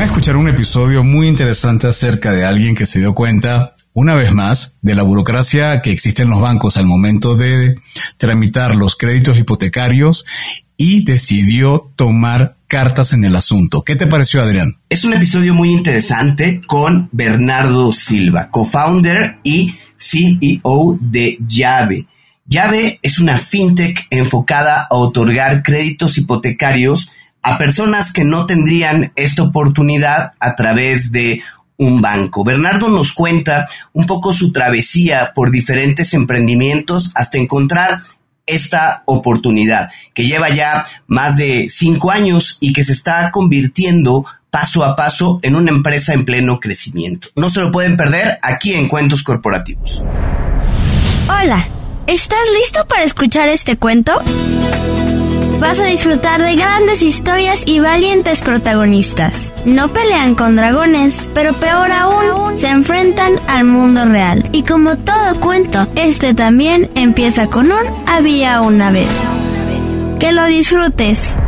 [0.00, 4.14] Van a escuchar un episodio muy interesante acerca de alguien que se dio cuenta, una
[4.14, 7.78] vez más, de la burocracia que existe en los bancos al momento de
[8.16, 10.24] tramitar los créditos hipotecarios
[10.78, 13.82] y decidió tomar cartas en el asunto.
[13.82, 14.72] ¿Qué te pareció, Adrián?
[14.88, 22.06] Es un episodio muy interesante con Bernardo Silva, co-founder y CEO de Llave.
[22.46, 27.10] Llave es una fintech enfocada a otorgar créditos hipotecarios
[27.42, 31.42] a personas que no tendrían esta oportunidad a través de
[31.76, 32.44] un banco.
[32.44, 38.02] Bernardo nos cuenta un poco su travesía por diferentes emprendimientos hasta encontrar
[38.46, 44.84] esta oportunidad que lleva ya más de cinco años y que se está convirtiendo paso
[44.84, 47.28] a paso en una empresa en pleno crecimiento.
[47.36, 50.04] No se lo pueden perder aquí en Cuentos Corporativos.
[51.28, 51.66] Hola.
[52.06, 54.20] ¿Estás listo para escuchar este cuento?
[55.60, 59.52] Vas a disfrutar de grandes historias y valientes protagonistas.
[59.66, 64.48] No pelean con dragones, pero peor aún, se enfrentan al mundo real.
[64.52, 69.10] Y como todo cuento, este también empieza con un había una vez.
[70.18, 71.38] Que lo disfrutes.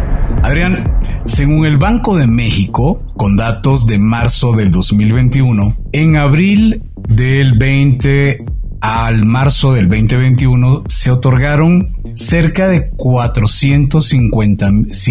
[0.43, 0.93] Adrián,
[1.25, 8.45] según el Banco de México, con datos de marzo del 2021, en abril del 20
[8.83, 14.71] al marzo del 2021 se otorgaron cerca de 450,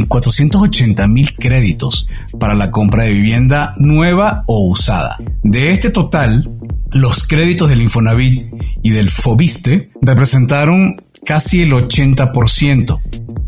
[0.10, 2.06] 480 mil créditos
[2.38, 5.16] para la compra de vivienda nueva o usada.
[5.42, 6.52] De este total,
[6.92, 13.00] los créditos del Infonavit y del Fobiste representaron casi el 80%.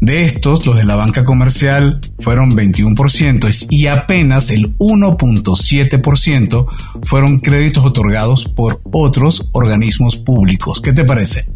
[0.03, 6.65] De estos, los de la banca comercial fueron 21% y apenas el 1.7%
[7.03, 10.81] fueron créditos otorgados por otros organismos públicos.
[10.81, 11.47] ¿Qué te parece?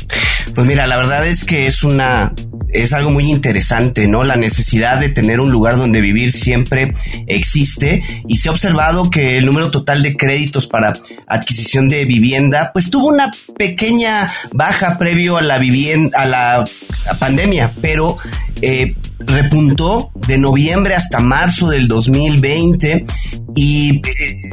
[0.56, 2.31] Pues mira, la verdad es que es una
[2.70, 4.23] es algo muy interesante, ¿no?
[4.23, 6.94] La necesidad de tener un lugar donde vivir siempre
[7.28, 10.94] existe y se ha observado que el número total de créditos para
[11.28, 16.66] adquisición de vivienda pues tuvo una pequeña baja previo a la vivienda a la
[17.14, 18.18] pandemia, pero
[18.62, 23.06] eh, repuntó de noviembre hasta marzo del 2020
[23.56, 24.02] y eh,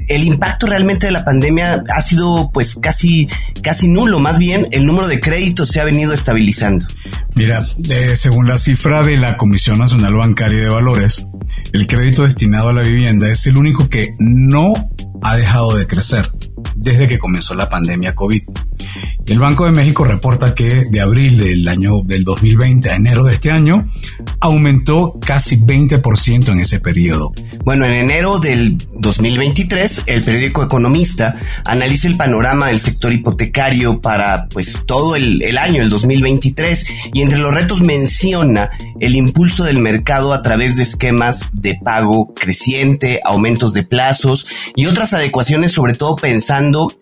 [0.09, 3.29] el impacto realmente de la pandemia ha sido pues casi
[3.63, 6.87] casi nulo, más bien el número de créditos se ha venido estabilizando.
[7.35, 11.27] Mira, eh, según la cifra de la Comisión Nacional Bancaria de Valores,
[11.73, 14.91] el crédito destinado a la vivienda es el único que no
[15.23, 16.31] ha dejado de crecer
[16.75, 18.43] desde que comenzó la pandemia COVID.
[19.27, 23.33] El Banco de México reporta que de abril del año del 2020 a enero de
[23.33, 23.89] este año
[24.39, 27.33] aumentó casi 20% en ese periodo.
[27.65, 34.47] Bueno, en enero del 2023, el periódico Economista analiza el panorama del sector hipotecario para
[34.51, 38.71] pues todo el, el año, el 2023, y entre los retos menciona
[39.01, 44.47] el impulso del mercado a través de esquemas de pago creciente, aumentos de plazos
[44.77, 46.17] y otras adecuaciones, sobre todo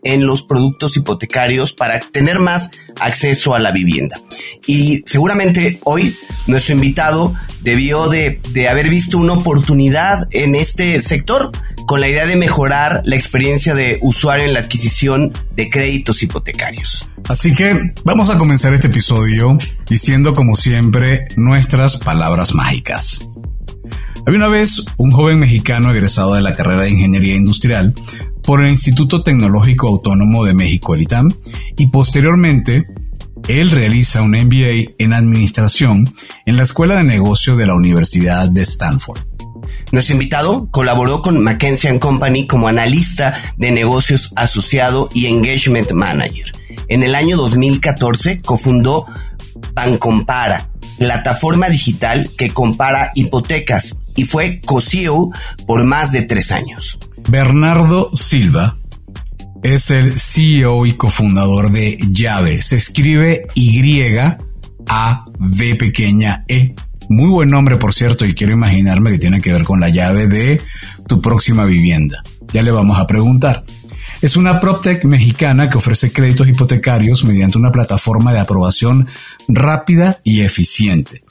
[0.03, 2.71] en los productos hipotecarios para tener más
[3.01, 4.21] acceso a la vivienda.
[4.67, 6.15] Y seguramente hoy
[6.47, 11.53] nuestro invitado debió de, haber visto una oportunidad en este sector
[11.87, 17.09] con la idea de mejorar la experiencia de usuario en la adquisición de créditos hipotecarios.
[17.29, 19.59] Así que vamos a comenzar este episodio
[19.89, 23.29] diciendo como siempre nuestras palabras mágicas.
[24.25, 27.93] Había una vez un joven mexicano egresado de la carrera de Ingeniería Industrial
[28.45, 31.31] por el Instituto Tecnológico Autónomo de México, el ITAM,
[31.77, 32.87] y posteriormente
[33.49, 36.13] él realiza un MBA en Administración
[36.47, 39.21] en la Escuela de Negocio de la Universidad de Stanford.
[39.91, 46.53] Nuestro invitado colaboró con McKinsey Company como analista de negocios asociado y engagement manager.
[46.89, 49.07] En el año 2014 cofundó
[49.75, 55.31] Bancompara, plataforma digital que compara hipotecas y fue co-CEO
[55.67, 56.99] por más de tres años.
[57.29, 58.77] Bernardo Silva
[59.63, 62.61] es el CEO y cofundador de Llave.
[62.63, 64.45] Se escribe Y-A-V
[65.77, 66.75] pequeña E.
[67.09, 70.27] Muy buen nombre, por cierto, y quiero imaginarme que tiene que ver con la llave
[70.27, 70.61] de
[71.07, 72.23] tu próxima vivienda.
[72.53, 73.65] Ya le vamos a preguntar.
[74.23, 79.09] Es una PropTech mexicana que ofrece créditos hipotecarios mediante una plataforma de aprobación
[79.49, 81.25] rápida y eficiente.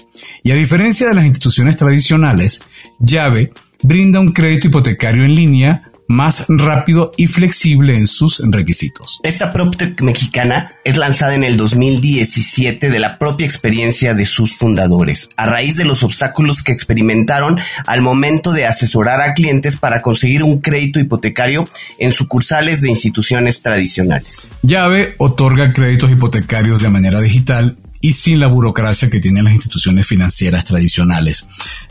[0.44, 2.62] Y a diferencia de las instituciones tradicionales,
[3.00, 9.20] Llave brinda un crédito hipotecario en línea más rápido y flexible en sus requisitos.
[9.24, 15.30] Esta PropTech mexicana es lanzada en el 2017 de la propia experiencia de sus fundadores,
[15.38, 20.44] a raíz de los obstáculos que experimentaron al momento de asesorar a clientes para conseguir
[20.44, 21.68] un crédito hipotecario
[21.98, 24.52] en sucursales de instituciones tradicionales.
[24.62, 30.08] Llave otorga créditos hipotecarios de manera digital y sin la burocracia que tienen las instituciones
[30.08, 31.48] financieras tradicionales.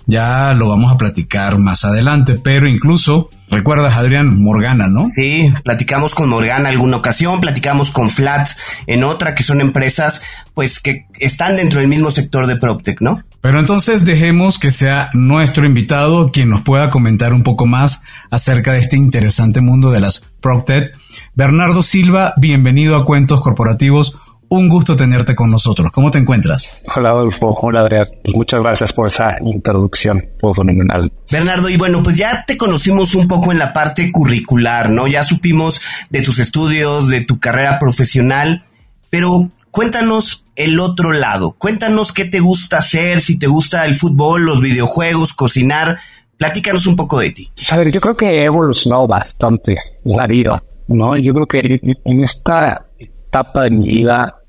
[0.07, 5.05] Ya lo vamos a platicar más adelante, pero incluso ¿Recuerdas, Adrián, Morgana, no?
[5.07, 8.49] Sí, platicamos con Morgana alguna ocasión, platicamos con Flat
[8.87, 10.23] en otra, que son empresas,
[10.55, 13.25] pues, que están dentro del mismo sector de PropTech, ¿no?
[13.41, 18.73] Pero entonces dejemos que sea nuestro invitado quien nos pueda comentar un poco más acerca
[18.73, 20.95] de este interesante mundo de las PropTech.
[21.35, 24.15] Bernardo Silva, bienvenido a Cuentos Corporativos
[24.51, 25.93] un gusto tenerte con nosotros.
[25.93, 26.79] ¿Cómo te encuentras?
[26.95, 28.07] Hola Adolfo, hola Adrián.
[28.25, 30.29] Pues muchas gracias por esa introducción.
[30.41, 31.13] Fue fenomenal.
[31.31, 35.07] Bernardo, y bueno, pues ya te conocimos un poco en la parte curricular, ¿no?
[35.07, 35.81] Ya supimos
[36.11, 38.65] de tus estudios, de tu carrera profesional,
[39.09, 41.53] pero cuéntanos el otro lado.
[41.53, 45.97] Cuéntanos qué te gusta hacer, si te gusta el fútbol, los videojuegos, cocinar.
[46.37, 47.53] Platícanos un poco de ti.
[47.71, 51.17] A ver, yo creo que he evolucionado bastante la vida, ¿no?
[51.17, 54.40] Yo creo que en esta etapa de mi vida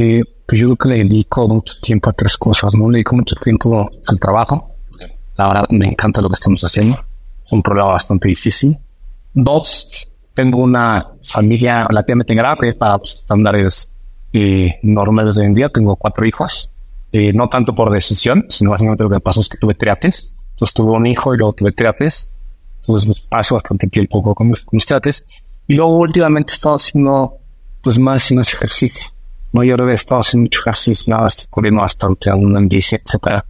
[0.00, 2.88] eh, pues yo creo que le dedico mucho tiempo a tres cosas, ¿no?
[2.88, 4.76] Le dedico mucho tiempo al trabajo.
[5.36, 6.96] La verdad, me encanta lo que estamos haciendo.
[7.44, 8.78] Es un problema bastante difícil.
[9.34, 13.98] Dos, tengo una familia relativamente grande para los estándares
[14.32, 15.68] eh, normales de hoy en día.
[15.68, 16.70] Tengo cuatro hijos.
[17.10, 20.46] Eh, no tanto por decisión, sino básicamente lo que pasó es que tuve triates.
[20.52, 22.36] Entonces tuve un hijo y luego tuve triates.
[22.82, 25.28] Entonces pues, paso bastante tiempo con mis triates.
[25.66, 27.38] Y luego últimamente he estado haciendo
[27.82, 29.17] pues más y más ejercicio.
[29.58, 32.68] No, yo creo que he estado haciendo mucho ejercicio, nada, estoy corriendo bastante, andando en
[32.68, 33.44] bici, etcétera.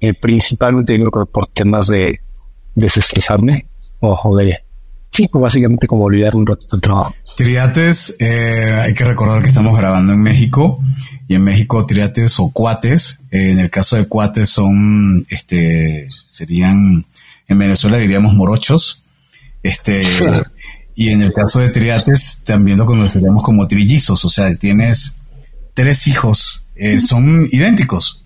[0.00, 2.20] Eh, principalmente yo creo que por temas de
[2.76, 3.66] desestresarme
[3.98, 4.56] o de,
[5.10, 7.12] sí, pues básicamente como olvidar un rato del trabajo.
[7.36, 10.80] Triates, eh, hay que recordar que estamos grabando en México
[11.26, 17.04] y en México triates o cuates, eh, en el caso de cuates son, este, serían,
[17.48, 19.02] en Venezuela diríamos morochos,
[19.64, 20.02] este,
[20.94, 25.17] y en el caso de triates también lo conoceríamos como trillizos, o sea, tienes
[25.78, 28.24] tres hijos eh, son idénticos.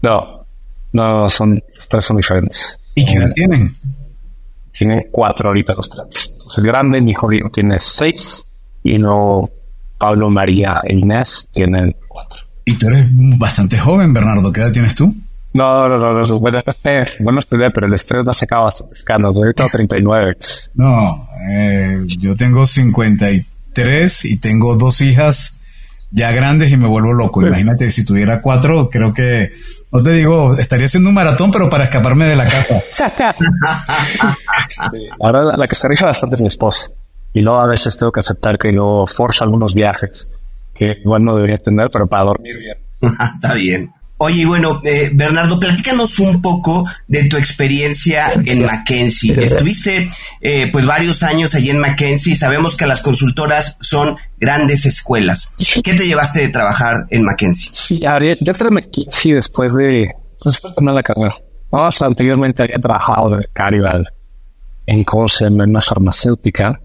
[0.00, 0.46] No,
[0.92, 2.80] no, son tres son diferentes.
[2.94, 3.76] ¿Y qué edad tienen?
[4.72, 6.38] Tienen cuatro ahorita los tres.
[6.56, 8.46] el grande, mi hijo tiene seis
[8.82, 9.44] y no
[9.98, 12.40] Pablo, María e Inés tienen cuatro.
[12.64, 14.50] Y tú eres bastante joven, Bernardo.
[14.50, 15.14] ¿Qué edad tienes tú?
[15.52, 16.62] No, no, no, no, bueno,
[17.20, 18.84] bueno estudiar, pero el estrés no se acaba hasta.
[18.86, 20.38] Yo tengo 39.
[20.74, 25.60] No, eh, yo tengo 53 y tengo dos hijas
[26.12, 27.40] ya grandes y me vuelvo loco.
[27.40, 29.52] Pues- Imagínate, si tuviera cuatro, creo que,
[29.90, 32.80] no te digo, estaría haciendo un maratón, pero para escaparme de la casa.
[35.20, 36.90] Ahora la que se rija bastante es mi esposa.
[37.32, 40.30] Y luego a veces tengo que aceptar que yo forzo algunos viajes
[40.74, 42.76] que igual no debería tener, pero para dormir bien.
[43.34, 43.90] Está bien.
[44.24, 49.34] Oye, bueno, eh, Bernardo, platícanos un poco de tu experiencia en Mackenzie.
[49.34, 50.08] Estuviste
[50.40, 52.36] eh, pues varios años allí en Mackenzie.
[52.36, 55.52] Sabemos que las consultoras son grandes escuelas.
[55.82, 57.72] ¿Qué te llevaste de trabajar en Mackenzie?
[57.74, 58.08] Sí, yo
[58.52, 61.34] entré en Mackenzie después de, pues, después de terminar la carrera.
[61.72, 63.84] Vamos, anteriormente había trabajado de becario
[64.86, 66.80] en COSEM, en una farmacéutica.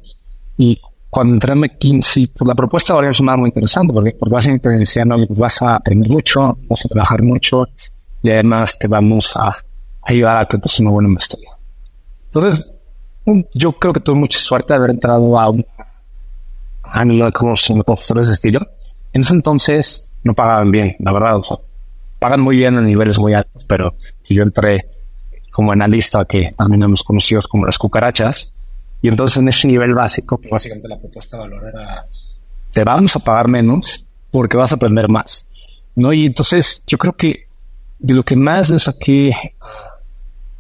[0.57, 0.81] Y
[1.17, 5.15] cuando entré en McKinsey, pues la propuesta ahora es muy interesante porque, básicamente decían, no,
[5.25, 7.65] pues vas a aprender mucho, vas a trabajar mucho
[8.21, 9.51] y además te vamos a
[10.03, 11.49] ayudar a que te una buena maestría.
[12.25, 12.71] Entonces,
[13.51, 15.65] yo creo que tuve mucha suerte de haber entrado a un
[16.83, 18.59] año como profesores de estilo.
[19.11, 21.41] En ese entonces no pagaban bien, la verdad.
[22.19, 23.95] pagan muy bien a niveles muy altos, pero
[24.29, 24.85] yo entré
[25.51, 28.53] como analista que también hemos conocido como las cucarachas,
[29.01, 32.07] y entonces en ese nivel básico, pues básicamente la propuesta de valor era,
[32.71, 35.51] te vamos a pagar menos porque vas a aprender más.
[35.95, 36.13] ¿No?
[36.13, 37.47] Y entonces yo creo que
[37.99, 39.31] de lo que más le saqué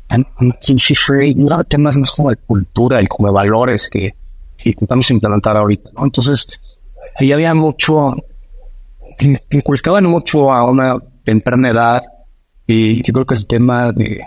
[0.09, 0.25] en
[0.59, 4.15] Kinsey Free, no temas más como de cultura y como de valores que,
[4.57, 5.89] que intentamos implementar ahorita.
[5.95, 6.05] ¿no?
[6.05, 6.59] Entonces
[7.19, 8.15] ahí había mucho,
[9.17, 12.01] que inculcaban mucho a una temprana edad
[12.65, 14.25] y yo creo que el tema de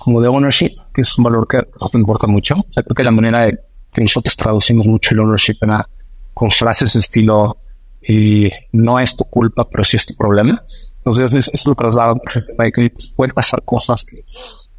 [0.00, 1.58] como de ownership, que es un valor que
[1.94, 2.54] importa mucho.
[2.54, 3.58] O sea, creo que la manera de
[3.92, 5.58] que nosotros traducimos mucho el ownership
[6.32, 7.58] con frases estilo
[8.00, 10.62] eh, no es tu culpa, pero sí es tu problema.
[10.96, 12.14] Entonces, es, es lo que da
[12.58, 14.24] de que pueden pasar cosas que,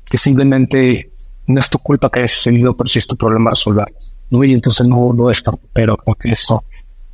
[0.09, 1.11] que, simplemente
[1.45, 3.85] no es tu culpa que hayas sucedido, pero sí es tu problema resolver.
[4.31, 4.43] ¿no?
[4.43, 6.63] Y entonces no, no es tanto, pero porque eso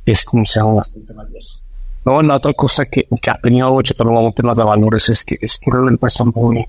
[0.06, 1.60] es como se llama bastante valioso.
[2.04, 5.36] No, la otra cosa que, que ha tenido mucho también temas de valores es que
[5.40, 6.66] es una empresa muy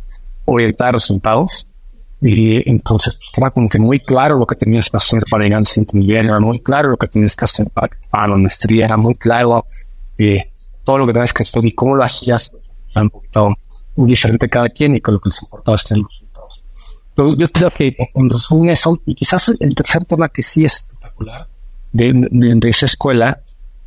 [0.50, 1.72] orientar resultados.
[2.22, 5.60] Y entonces pues, era como que muy claro lo que tenías que hacer para llegar
[5.60, 8.98] al siguiente nivel, era muy claro lo que tenías que hacer para, la maestría, era
[8.98, 9.66] muy claro
[10.18, 10.52] eh,
[10.84, 12.52] todo lo que tenías que hacer y cómo lo hacías,
[12.92, 13.56] era un poquito
[13.96, 16.66] diferente cada quien y con lo que les importaba es tener resultados.
[17.10, 20.76] Entonces, yo creo que en resumen eso, y quizás el tercer tema que sí es
[20.76, 21.48] espectacular
[21.94, 23.40] de, de, de esa escuela,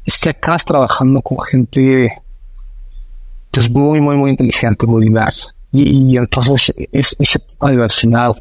[0.06, 2.22] es que acabas trabajando con gente
[3.60, 5.50] es muy, muy, muy inteligente, muy diverso.
[5.72, 8.32] Y, entonces es, ese tipo de diversidad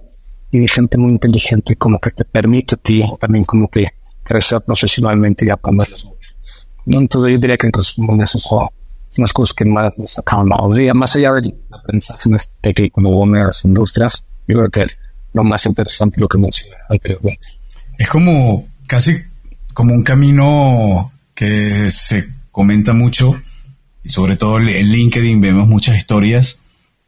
[0.51, 3.87] y de gente muy inteligente como que te permite a ti también como que
[4.23, 6.29] crecer profesionalmente y aprenderles mucho.
[6.85, 8.67] Entonces yo diría que en resumen eso son
[9.15, 14.25] las cosas que más me sacaron la más allá del aprendizaje técnico en las industrias,
[14.47, 14.87] yo creo que
[15.33, 17.47] lo más interesante es lo que mencioné anteriormente.
[17.97, 19.13] Es como casi
[19.73, 23.41] como un camino que se comenta mucho
[24.03, 26.60] y sobre todo en LinkedIn vemos muchas historias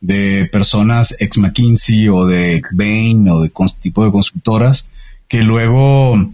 [0.03, 4.89] de personas ex McKinsey o de Bain o de tipo de consultoras
[5.29, 6.29] que luego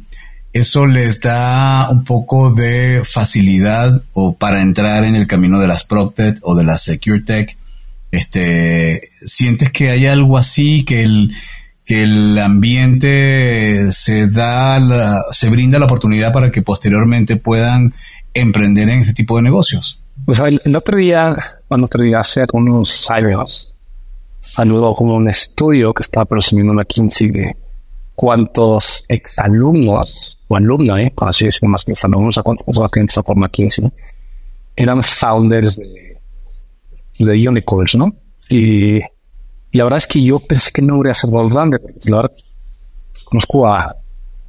[0.53, 5.83] eso les da un poco de facilidad o para entrar en el camino de las
[5.83, 7.55] PropTech o de las SecureTech.
[8.11, 11.31] Este, ¿sientes que hay algo así que el,
[11.85, 17.93] que el ambiente se da, se brinda la oportunidad para que posteriormente puedan
[18.33, 19.99] emprender en este tipo de negocios?
[20.25, 21.35] Pues el, otro día,
[21.69, 23.75] el otro día hace unos años,
[24.41, 27.57] saludó como un estudio que estaba presumiendo McKinsey de
[28.15, 33.37] cuántos exalumnos o alumnos, eh, así decirlo más que exalumnos, a cuántos que empezó por
[33.37, 33.89] McKinsey,
[34.75, 36.19] eran founders de,
[37.19, 38.13] de unicorns, ¿no?
[38.49, 38.99] Y,
[39.71, 42.31] la verdad es que yo pensé que no ser más grande, porque la verdad
[43.23, 43.95] conozco a,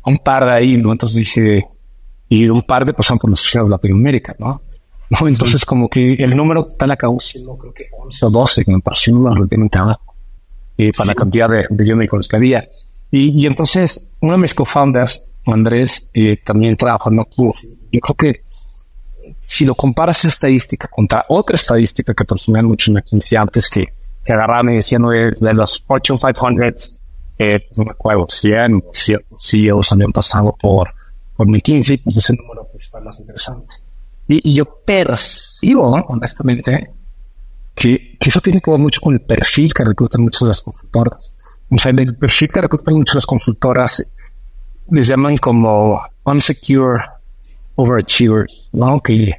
[0.06, 0.92] un par de ahí, ¿no?
[0.92, 1.68] Entonces dije,
[2.28, 4.62] y un par de pasaron por las oficinas de Latinoamérica, ¿no?
[5.10, 5.28] ¿No?
[5.28, 8.80] Entonces, como que el número total acabó siendo, creo que 11 o 12, que me
[8.80, 10.14] pareció relativamente bajo
[10.78, 12.66] eh, para la cantidad de, de unicorns que había.
[13.10, 18.42] Y, y, entonces, uno de mis co-founders, Andrés, eh, también trabaja en Yo creo que
[19.40, 23.86] si lo comparas estadística contra otra estadística que presumían muchos McKinsey antes que,
[24.24, 27.00] que agarraban y decían de, de los Fortune 500,
[27.38, 28.84] eh, no me acuerdo, 100
[29.42, 30.92] CEOs habían pasado por,
[31.36, 33.74] por McKinsey, pues ese número pues, está más interesante.
[34.32, 36.92] Y, yo percibo, honestamente,
[37.74, 41.36] que, que, eso tiene que ver mucho con el perfil que reclutan muchas las consultoras.
[41.68, 44.04] O sea, el perfil que reclutan muchas las consultoras
[44.88, 47.02] les llaman como unsecure
[47.74, 49.00] overachievers, ¿no?
[49.00, 49.32] Que,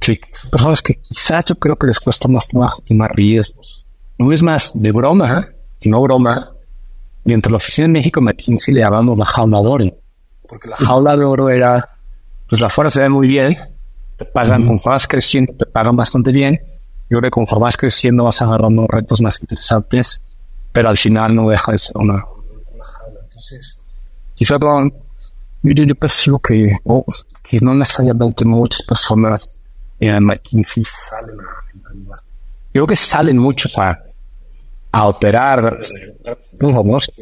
[0.00, 3.84] que personas que quizás yo creo que les cuesta más trabajo y más riesgos.
[4.18, 5.48] No es más de broma,
[5.80, 6.50] y no broma,
[7.24, 9.84] y entre la oficina de México McKinsey le llamamos la jaula de oro.
[10.48, 11.88] Porque la jaula de oro era,
[12.48, 13.73] pues afuera se ve muy bien,
[14.16, 16.60] te pagan, conforme vas creciendo, te pagan bastante bien.
[17.10, 20.20] Yo creo que conforme vas creciendo vas agarrando retos más interesantes,
[20.72, 23.20] pero al final no deja de ser una, una jaula.
[23.22, 23.82] Entonces,
[24.34, 24.58] quizá
[25.62, 27.04] yo, yo percibo que, oh,
[27.42, 29.64] que no necesariamente muchas personas
[30.00, 33.98] en McKinsey salen a Yo creo que salen muchos a,
[34.92, 35.78] a operar.
[36.60, 37.12] Un famoso,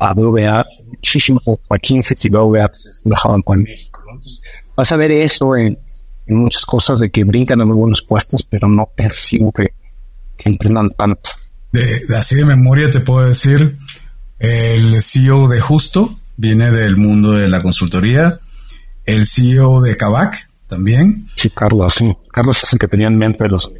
[0.00, 2.70] a BVA, muchísimo McKinsey y BVA
[3.04, 4.00] trabajaban con México.
[4.76, 5.78] Vas a ver eso en
[6.34, 9.74] muchas cosas de que brincan en muy buenos puestos, pero no percibo que,
[10.36, 11.30] que emprendan tanto.
[11.72, 13.78] De, así de memoria te puedo decir,
[14.38, 18.40] el CEO de Justo viene del mundo de la consultoría,
[19.04, 21.28] el CEO de Kavak también.
[21.36, 22.16] Sí, Carlos, sí.
[22.32, 23.72] Carlos es el que tenía en mente los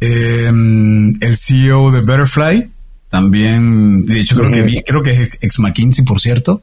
[0.00, 2.70] em, el CEO de Butterfly
[3.08, 6.62] también, de hecho creo que creo que es ex McKinsey, por cierto.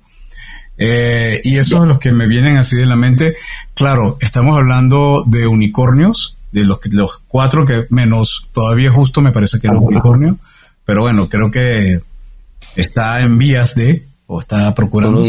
[0.77, 3.35] Eh, y eso es lo que me vienen así de la mente.
[3.73, 9.59] Claro, estamos hablando de unicornios, de los, los cuatro que menos todavía justo me parece
[9.59, 10.37] que era un unicornio,
[10.85, 11.99] pero bueno, creo que
[12.75, 15.23] está en vías de, o está procurando.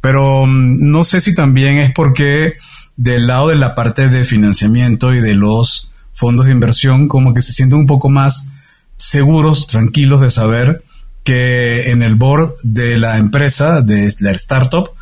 [0.00, 2.54] Pero mm, no sé si también es porque
[2.96, 7.42] del lado de la parte de financiamiento y de los fondos de inversión, como que
[7.42, 8.46] se sienten un poco más
[8.96, 10.82] seguros, tranquilos de saber
[11.26, 14.92] que en el board de la empresa, de la startup,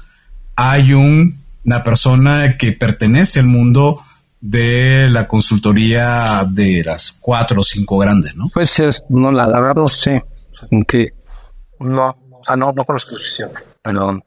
[0.56, 4.00] hay una persona que pertenece al mundo
[4.40, 8.48] de la consultoría de las cuatro o cinco grandes, ¿no?
[8.54, 10.24] Pues es, no, la, verdad no sé,
[10.72, 11.12] aunque
[11.80, 14.24] no, o sea, no, no conozco suficiente, pero,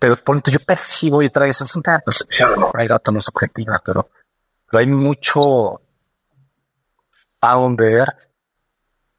[0.00, 1.64] pero por yo percibo y traigo esa
[2.04, 2.72] percepción, ¿no?
[2.74, 4.10] hay data no es objetiva, pero,
[4.68, 5.80] pero hay mucho
[7.40, 8.08] founder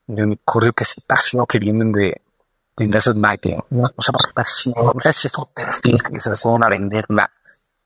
[0.10, 2.20] de un correo que se pasó que vienen de,
[2.76, 3.64] de.
[3.70, 3.84] ¿no?
[3.96, 7.32] O sea, pasivo, no sé si es un perfil que se van a vender nada.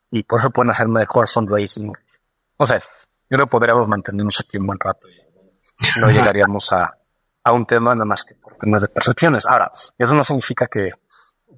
[0.09, 1.91] Y por eso pueden hacer mejor fundraising.
[2.57, 2.81] No sé,
[3.29, 5.19] yo que podríamos mantenernos aquí un buen rato y
[5.99, 6.97] no llegaríamos a,
[7.43, 9.45] a un tema nada más que por temas de percepciones.
[9.45, 10.91] Ahora, eso no significa que,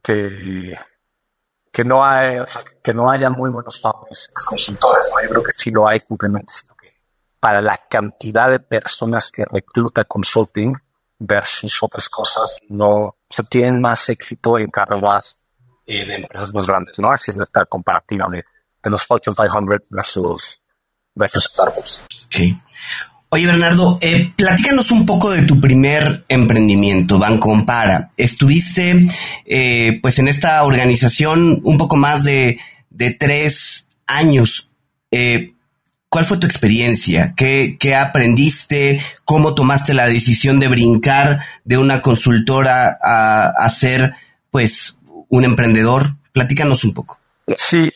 [0.01, 0.75] que,
[1.72, 2.39] que no hay,
[2.81, 5.12] que no haya muy buenos founders consultores.
[5.13, 5.22] ¿no?
[5.22, 6.51] Yo creo que sí lo hay simplemente,
[7.46, 10.74] para la cantidad de personas que recluta consulting
[11.20, 15.46] versus otras cosas, no se tiene más éxito en carreras
[15.86, 17.12] eh, de empresas más grandes, ¿no?
[17.12, 18.44] Así es esta comparativa de,
[18.90, 20.60] los Fortune 500 versus,
[21.14, 22.06] versus startups.
[22.25, 22.58] Okay.
[23.30, 28.10] Oye, Bernardo, eh, platícanos un poco de tu primer emprendimiento, Bancompara.
[28.18, 29.06] Estuviste,
[29.46, 32.60] eh, pues, en esta organización un poco más de,
[32.90, 34.72] de tres años.
[35.12, 35.54] Eh,
[36.15, 37.34] ¿Cuál fue tu experiencia?
[37.36, 39.01] ¿Qué, ¿Qué, aprendiste?
[39.25, 44.13] ¿Cómo tomaste la decisión de brincar de una consultora a, a ser,
[44.50, 46.03] pues, un emprendedor?
[46.31, 47.19] Platícanos un poco.
[47.57, 47.91] Sí.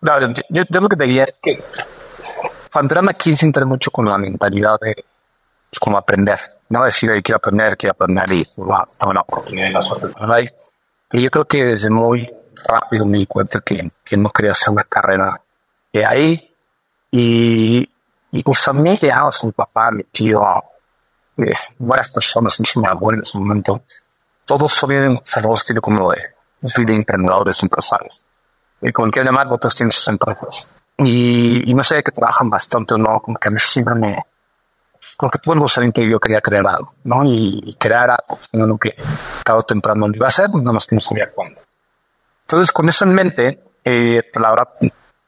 [0.00, 1.62] No, yo, yo, lo que te diría es que
[2.72, 5.04] cuando era McKinsey entré mucho con la mentalidad de
[5.70, 6.38] pues, aprender.
[6.68, 10.52] No decir, quiero aprender, quiero aprender y wow, tengo la oportunidad y la suerte de
[11.12, 12.28] Y yo creo que desde muy
[12.66, 15.40] rápido me di cuenta que, que no quería hacer una carrera
[15.92, 16.49] de ahí
[17.10, 17.88] y,
[18.32, 20.42] y pues a mí llegabas mi papá, mi tío,
[21.36, 21.52] eh,
[22.12, 23.82] personas, mi abuela en ese momento,
[24.44, 25.20] todos son un
[25.54, 26.22] estilo como de,
[26.60, 28.24] de emprendedores, empresarios.
[28.80, 30.72] Y como quieran llamar, otros tienen sus empresas.
[30.98, 34.22] Y, y no sé que trabajan bastante o no, como que a mí siempre me,
[35.16, 37.22] como que tuve el ser que yo quería crear algo, ¿no?
[37.24, 38.94] Y, crear algo, no lo que
[39.44, 41.60] tarde o temprano lo iba a hacer, nada más que no sabía cuándo.
[42.42, 44.68] Entonces, con eso en mente, eh, la verdad,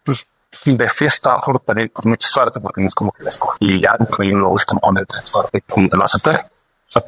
[0.03, 0.27] pues
[0.65, 4.31] de fiesta tener con mucha suerte porque no es como que la escogí ya y
[4.31, 6.45] lo último de suerte como te lo acepté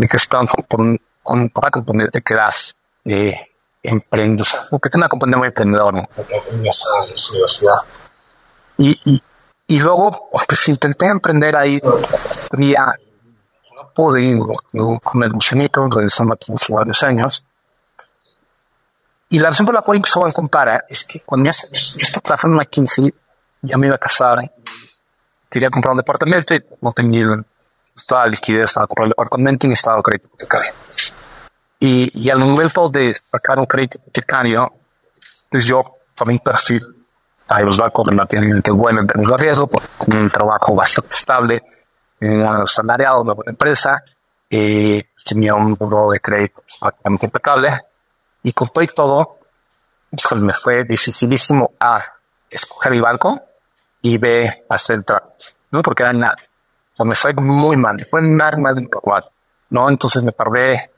[0.09, 3.49] que están por un, con, para componer te quedas eh,
[3.83, 6.09] emprendes porque tengo una compañía muy emprendedora
[6.51, 7.77] en esa universidad.
[8.77, 9.23] Y, y,
[9.69, 11.81] y luego pues intenté emprender ahí
[12.59, 12.95] ya
[13.77, 14.35] no pude
[14.73, 17.47] no, con el gusanito regresando aquí hace varios años
[19.29, 22.23] y la razón por la cual empezó a comparar es que cuando yo, yo estaba
[22.23, 23.15] trabajando en McKinsey
[23.65, 24.39] ya me iba a casar,
[25.51, 27.45] quería comprar un departamento y no tenía
[28.07, 30.73] toda la liquidez para comprar el departamento y necesitaba crédito hipotecario.
[31.79, 34.73] Y, y al momento de sacar un crédito hipotecario,
[35.51, 35.83] pues yo,
[36.27, 36.83] mi perfil,
[37.49, 41.63] ahí los bancos relativamente bueno en términos de riesgo, con un trabajo bastante estable,
[42.21, 44.03] un salariado, una buena empresa,
[44.49, 47.81] y tenía un buro de crédito prácticamente impecable,
[48.43, 49.39] y con todo y todo,
[50.37, 52.03] me fue dificilísimo a
[52.51, 53.41] escoger mi banco,
[54.05, 55.23] y ve a Central,
[55.71, 55.81] ¿no?
[55.81, 56.37] Porque era nada.
[56.99, 59.31] O me fue muy mal, fue nada más cuatro,
[59.71, 59.89] ¿no?
[59.89, 60.91] Entonces me tardé,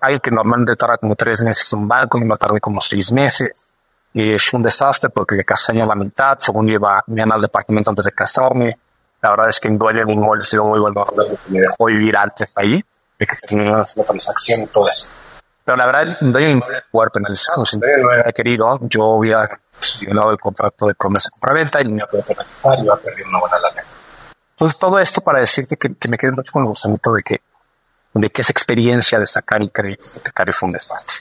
[0.00, 3.78] algo que normalmente tarda como tres meses en un banco, me tardé como seis meses.
[4.12, 8.04] Y es un desastre porque casé a la mitad, según iba me al departamento antes
[8.04, 8.78] de casarme.
[9.22, 11.06] La verdad es que en duele mi ha sido muy bueno,
[11.48, 12.84] me dejó vivir antes ahí,
[13.18, 15.10] de que tenía una transacción y todo eso.
[15.64, 17.64] Pero la verdad, no hay un poder penalizado.
[17.64, 19.60] Si no hubiera querido, yo hubiera
[20.00, 23.26] violado el contrato de promesa compra-venta y no me puedo penalizar y iba a perder
[23.26, 23.82] una buena lana.
[24.50, 27.40] Entonces, todo esto para decirte que, que me quedé mucho con el gusanito de que,
[28.14, 31.16] de que esa experiencia de sacar el crédito hipotecario fue un desastre.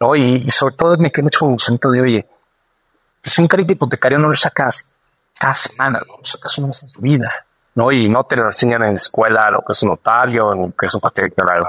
[0.00, 0.14] ¿no?
[0.14, 2.28] Y, y, sobre todo me quedé mucho con el gusanito de, oye,
[3.22, 4.96] pues un crédito hipotecario no lo sacas
[5.38, 6.18] cada semana, ¿no?
[6.18, 7.46] lo sacas una vez en tu vida.
[7.76, 7.92] ¿no?
[7.92, 10.86] Y no te lo enseñan en la escuela lo que es un notario, lo que
[10.86, 11.62] es un particular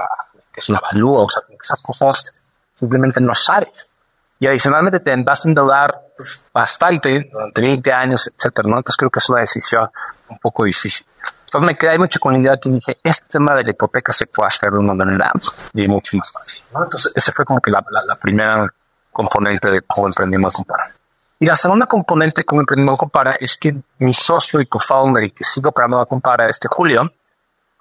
[0.58, 2.40] es una avalúa, o sea, esas cosas
[2.74, 3.96] simplemente no sabes.
[4.40, 8.76] Y adicionalmente te vas a endeudar pues, bastante durante 20 años, etcétera, ¿no?
[8.76, 9.90] Entonces creo que es una decisión
[10.28, 11.06] un poco difícil.
[11.44, 14.26] Entonces me quedé mucho con la idea que dije, este tema de la hipoteca se
[14.26, 15.32] puede hacer de una manera
[15.72, 16.84] y mucho más fácil, ¿no?
[16.84, 18.68] Entonces ese fue como que la, la, la primera
[19.10, 20.92] componente de cómo emprendimos compara.
[21.40, 25.30] Y la segunda componente de cómo emprendimos compara es que mi socio y co-founder y
[25.30, 27.10] que sigo operando compara este Julio,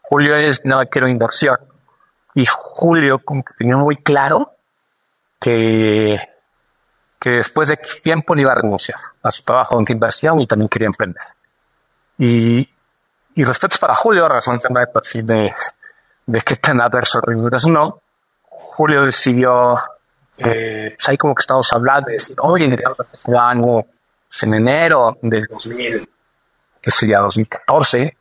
[0.01, 1.57] Julio es no quiero inversión
[2.37, 4.53] y Julio como que tenía muy claro
[5.39, 6.19] que,
[7.19, 10.69] que después de tiempo no iba a renunciar a su trabajo en inversión y también
[10.69, 11.23] quería emprender.
[12.19, 12.69] Y,
[13.33, 15.51] y respetos para Julio, razón de perfil de,
[16.27, 18.01] de qué tan adverso o no,
[18.43, 19.75] Julio decidió,
[20.37, 22.77] eh, pues ahí como que estamos hablando, de decir, oye,
[24.27, 26.07] pues en enero del 2000,
[26.79, 28.16] que sería 2014,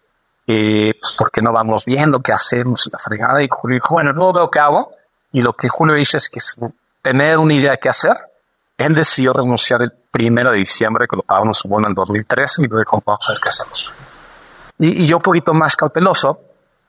[0.47, 2.89] eh, pues, ¿por qué no vamos viendo qué hacemos?
[2.93, 3.43] La fregada.
[3.43, 4.93] Y Julio dijo, bueno, no veo qué hago.
[5.33, 6.41] Y lo que Julio dice es que
[7.03, 8.17] tener una idea de qué hacer.
[8.79, 12.69] Él decidió renunciar el primero de diciembre, que lo pagamos su bono en 2013, y
[12.69, 13.91] lo dijo, vamos a ver qué hacemos.
[14.79, 16.41] Y, y yo, un poquito más cauteloso,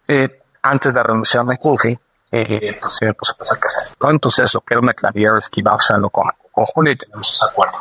[0.07, 1.97] eh, antes de renunciar a Julio,
[2.31, 3.93] eh, pues me puse a pensar qué hacer.
[4.11, 6.97] Entonces, eso, que era una claridad es que iba a hacerlo con, con Julio y
[6.97, 7.77] tenemos ese acuerdo.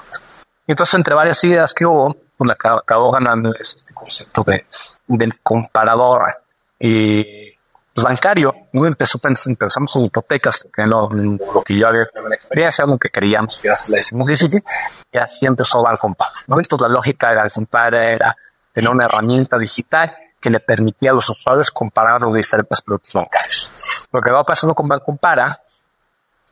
[0.66, 4.66] Entonces, entre varias ideas que hubo, pues acabó, ganando es este concepto de,
[5.06, 6.36] del comparador
[6.78, 7.52] y
[7.94, 8.54] pues, bancario.
[8.72, 8.86] ¿no?
[8.86, 13.60] Empezó, pensamos en hipotecas, que lo, lo que yo había la experiencia, lo que queríamos
[13.60, 14.62] que le decimos difícil,
[15.10, 16.34] y así empezó Bancompara.
[16.46, 16.58] ¿no?
[16.58, 18.36] Entonces la lógica de Bancompara era
[18.72, 24.06] tener una herramienta digital que le permitía a los usuarios comparar los diferentes productos bancarios.
[24.12, 25.62] Lo que va pasando con Bancompara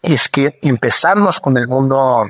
[0.01, 2.27] es que empezamos con el mundo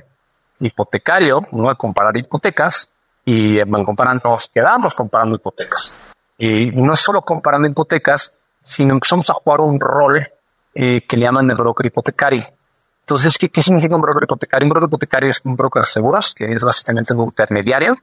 [0.58, 1.70] hipotecario, ¿no?
[1.70, 2.93] a comparar hipotecas,
[3.24, 5.98] y en Bancompara nos quedamos comparando hipotecas.
[6.36, 10.26] Y no es solo comparando hipotecas, sino empezamos a jugar un rol
[10.74, 12.44] eh, que le llaman de broker hipotecario.
[13.00, 14.66] Entonces, ¿qué, ¿qué, significa un broker hipotecario?
[14.66, 17.96] Un broker hipotecario es un broker de seguros, que es básicamente un intermediario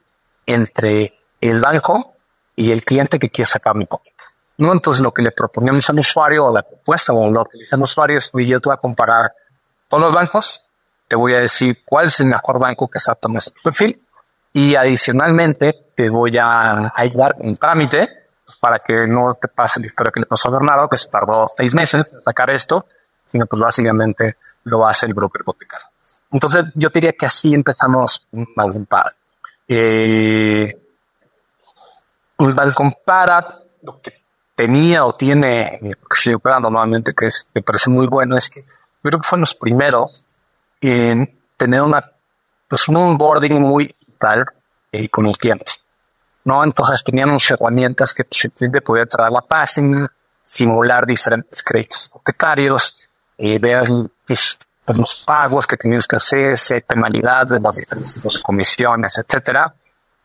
[0.46, 2.14] entre el banco
[2.56, 4.24] y el cliente que quiere sacar mi hipoteca.
[4.58, 4.72] ¿no?
[4.72, 7.74] Entonces, lo que le proponemos al usuario, o la propuesta, o lo que le dice
[7.74, 9.32] al usuario es, yo te voy a comparar
[9.88, 10.68] todos los bancos,
[11.08, 14.01] te voy a decir cuál es el mejor banco que se adapta a nuestro perfil,
[14.52, 18.08] y adicionalmente te voy a ayudar un trámite
[18.44, 21.08] pues, para que no te pase la historia que le pasó a Bernardo, que se
[21.08, 22.86] tardó seis meses en sacar esto,
[23.24, 25.86] sino pues básicamente lo hace el broker hipotecario.
[26.30, 29.12] Entonces, yo diría que así empezamos más par.
[29.68, 30.78] Eh,
[32.74, 33.46] compara
[33.82, 34.22] lo que
[34.54, 38.64] tenía o tiene, estoy operando nuevamente, que es, me parece muy bueno, es que
[39.02, 40.34] creo que fueron los primeros
[40.80, 42.10] en tener una,
[42.68, 44.46] pues un onboarding muy tal
[44.92, 45.72] eh, con el cliente.
[46.44, 46.62] ¿no?
[46.64, 50.10] Entonces tenían unas herramientas que el cliente podía la página,
[50.42, 52.98] simular diferentes créditos hipotecarios,
[53.38, 53.84] eh, ver
[54.26, 56.56] pues, los pagos que tenías que hacer,
[56.86, 59.74] penalidades, las diferentes comisiones, etcétera.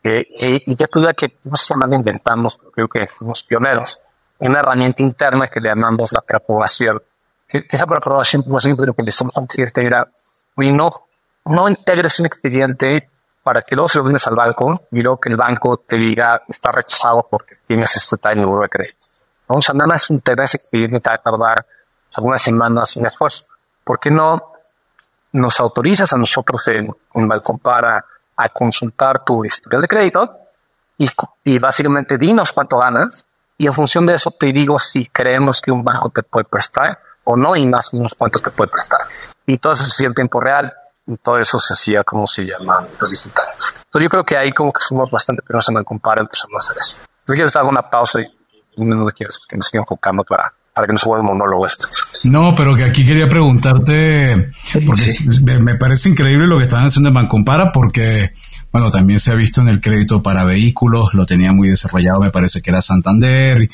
[0.02, 4.00] Eh, eh, y ya tuve que, no sé si inventamos, pero creo que fuimos pioneros,
[4.38, 7.02] una herramienta interna que le llamamos la preaprobación.
[7.46, 10.06] Que, esa preaprobación, por ejemplo, lo que le estamos a era,
[10.56, 10.90] oye, no,
[11.44, 13.08] no integres un expediente
[13.48, 16.42] para que luego se lo vienes al banco y luego que el banco te diga
[16.46, 19.06] está rechazado porque tienes este tal de crédito.
[19.46, 21.64] Vamos a nada más integrar ese expediente te a tardar
[22.12, 23.46] algunas semanas sin esfuerzo.
[23.82, 24.52] ¿Por qué no
[25.32, 27.28] nos autorizas a nosotros en, en
[27.62, 28.04] para
[28.36, 30.40] a consultar tu historial de crédito
[30.98, 31.08] y,
[31.44, 33.24] y básicamente dinos cuánto ganas
[33.56, 37.00] y en función de eso te digo si creemos que un banco te puede prestar
[37.24, 39.00] o no y más o menos cuánto te puede prestar.
[39.46, 40.70] Y todo eso hacía en tiempo real
[41.08, 43.46] y todo eso se hacía como se llama digital.
[43.48, 46.58] Entonces yo creo que ahí como que somos bastante pero se me compara empezamos a
[46.58, 47.00] hacer eso.
[47.00, 48.28] Entonces quiero estar una pausa y,
[48.76, 51.66] no lo quiero que me estoy enfocando para, para que no se vuelva un monólogo
[51.66, 51.88] esto.
[52.24, 54.52] No, pero que aquí quería preguntarte,
[54.86, 55.16] porque
[55.60, 58.34] me, parece increíble lo que están haciendo en Bancompara porque
[58.70, 62.30] bueno, también se ha visto en el crédito para vehículos, lo tenía muy desarrollado, me
[62.30, 63.68] parece que era Santander.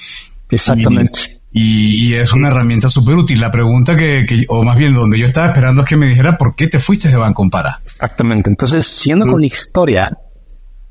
[0.48, 1.20] Exactamente.
[1.30, 3.40] Y, es una herramienta súper útil.
[3.40, 6.56] La pregunta que, o más bien donde yo estaba esperando es que me dijera por
[6.56, 7.80] qué te fuiste de Banco Para.
[7.84, 8.50] Exactamente.
[8.50, 10.10] Entonces, siendo con la historia,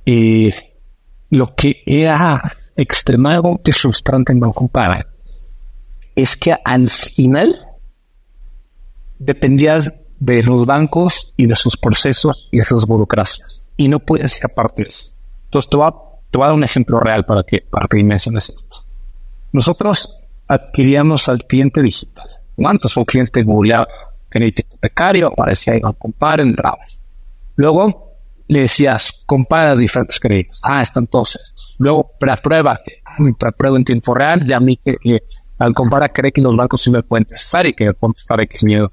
[0.06, 0.54] eh,
[1.30, 2.41] lo que era
[2.76, 5.06] extremadamente frustrante en Banco Para
[6.15, 7.60] es que al final
[9.19, 14.34] dependías de los bancos y de sus procesos y de sus burocracias y no puedes
[14.34, 15.13] escaparte de eso.
[15.45, 18.86] Entonces, te voy, a, dar un ejemplo real para que, para que dimensiones esto.
[19.52, 22.27] Nosotros adquiríamos al cliente digital.
[22.56, 22.95] ¿Cuántos?
[22.97, 23.88] Un cliente googleaba
[24.29, 27.03] crédito hipotecario, aparecía ahí, compara, entrabas.
[27.56, 28.15] Luego
[28.47, 30.60] le decías, compara diferentes créditos.
[30.63, 31.75] Ah, están todos estos.
[31.77, 33.03] Luego, pruébate.
[33.56, 34.45] Prueba en tiempo real.
[34.45, 35.21] Ya a mí que,
[35.60, 38.41] al comparar cree que los bancos sí me pueden prestar y que me pueden prestar
[38.41, 38.88] X miedo.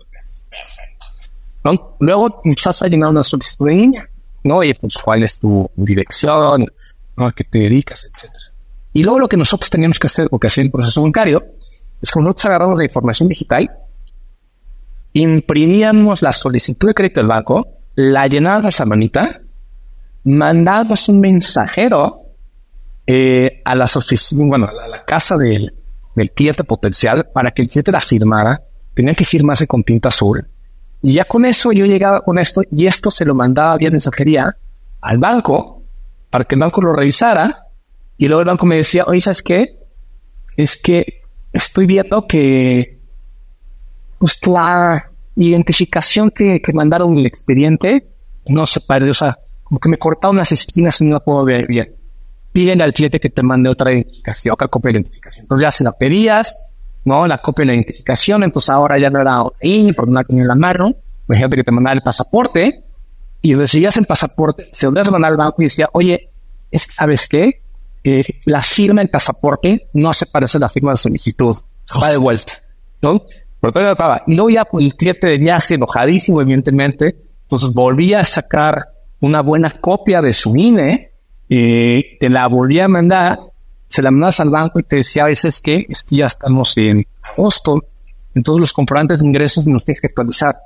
[1.62, 1.96] Perfecto.
[2.00, 4.10] Luego empiezas a llenar una solicitud de línea.
[4.44, 4.62] ¿no?
[4.62, 6.66] Y pues cuál es tu dirección,
[7.16, 8.44] a qué te dedicas, etcétera.
[8.92, 11.44] Y luego lo que nosotros teníamos que hacer, o que hacía el proceso bancario,
[12.02, 13.70] es que nosotros agarramos la información digital,
[15.12, 19.40] imprimíamos la solicitud de crédito del banco, la llenábamos a manita,
[20.24, 22.22] mandábamos un mensajero
[23.06, 23.98] eh, a las
[24.32, 25.74] bueno, a la, casa del,
[26.14, 28.62] del cliente potencial para que el cliente la firmara.
[28.94, 30.46] Tenía que firmarse con tinta azul
[31.02, 34.56] y ya con eso yo llegaba con esto y esto se lo mandaba vía mensajería
[35.00, 35.82] al banco
[36.28, 37.66] para que el banco lo revisara.
[38.20, 39.78] Y luego el banco me decía, oye, ¿sabes qué?
[40.54, 41.22] Es que
[41.54, 42.98] estoy viendo que
[44.18, 48.10] pues, la identificación que, que mandaron el expediente
[48.46, 51.46] no se parece, o sea, como que me cortaron unas esquinas y no la puedo
[51.46, 51.96] ver bien.
[52.52, 55.44] Piden al cliente que te mande otra identificación, otra copia de identificación.
[55.44, 56.74] Entonces ya se la pedías,
[57.06, 57.26] ¿no?
[57.26, 60.42] La copia de la identificación, entonces ahora ya no era ahí, porque no la tenía
[60.42, 60.94] en la mano.
[61.26, 62.84] Por ejemplo, que te mandaba el pasaporte
[63.40, 66.28] y recibías el pasaporte, se lo mandar al banco y decía, oye,
[66.70, 67.62] es ¿sabes qué?
[68.02, 71.54] Eh, la firma del pasaporte no se parece a la firma de solicitud.
[72.00, 72.54] Va de vuelta,
[73.02, 73.24] ¿no?
[73.60, 73.94] Pero
[74.26, 78.88] Y luego ya pues, el cliente de viaje, enojadísimo, evidentemente, entonces volvía a sacar
[79.20, 81.12] una buena copia de su INE,
[81.48, 83.38] eh, te la volvía a mandar
[83.90, 86.76] se la mandas al banco y te decía a veces que es que ya estamos
[86.76, 87.84] en agosto,
[88.36, 90.56] entonces los comprobantes de ingresos nos tienes que actualizar.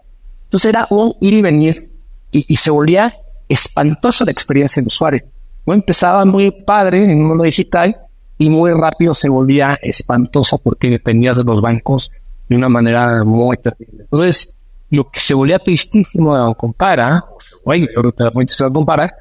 [0.45, 1.91] Entonces era un ir y venir
[2.31, 3.15] y, se volvía
[3.49, 5.25] espantosa la experiencia del usuario.
[5.73, 7.97] Empezaba muy padre en un mundo digital
[8.37, 12.11] y muy rápido se volvía espantoso porque dependías de los bancos
[12.49, 14.05] de una manera muy terrible.
[14.05, 14.55] Entonces,
[14.91, 17.25] lo que se volvía tristísimo de compara,
[17.65, 19.15] o compara,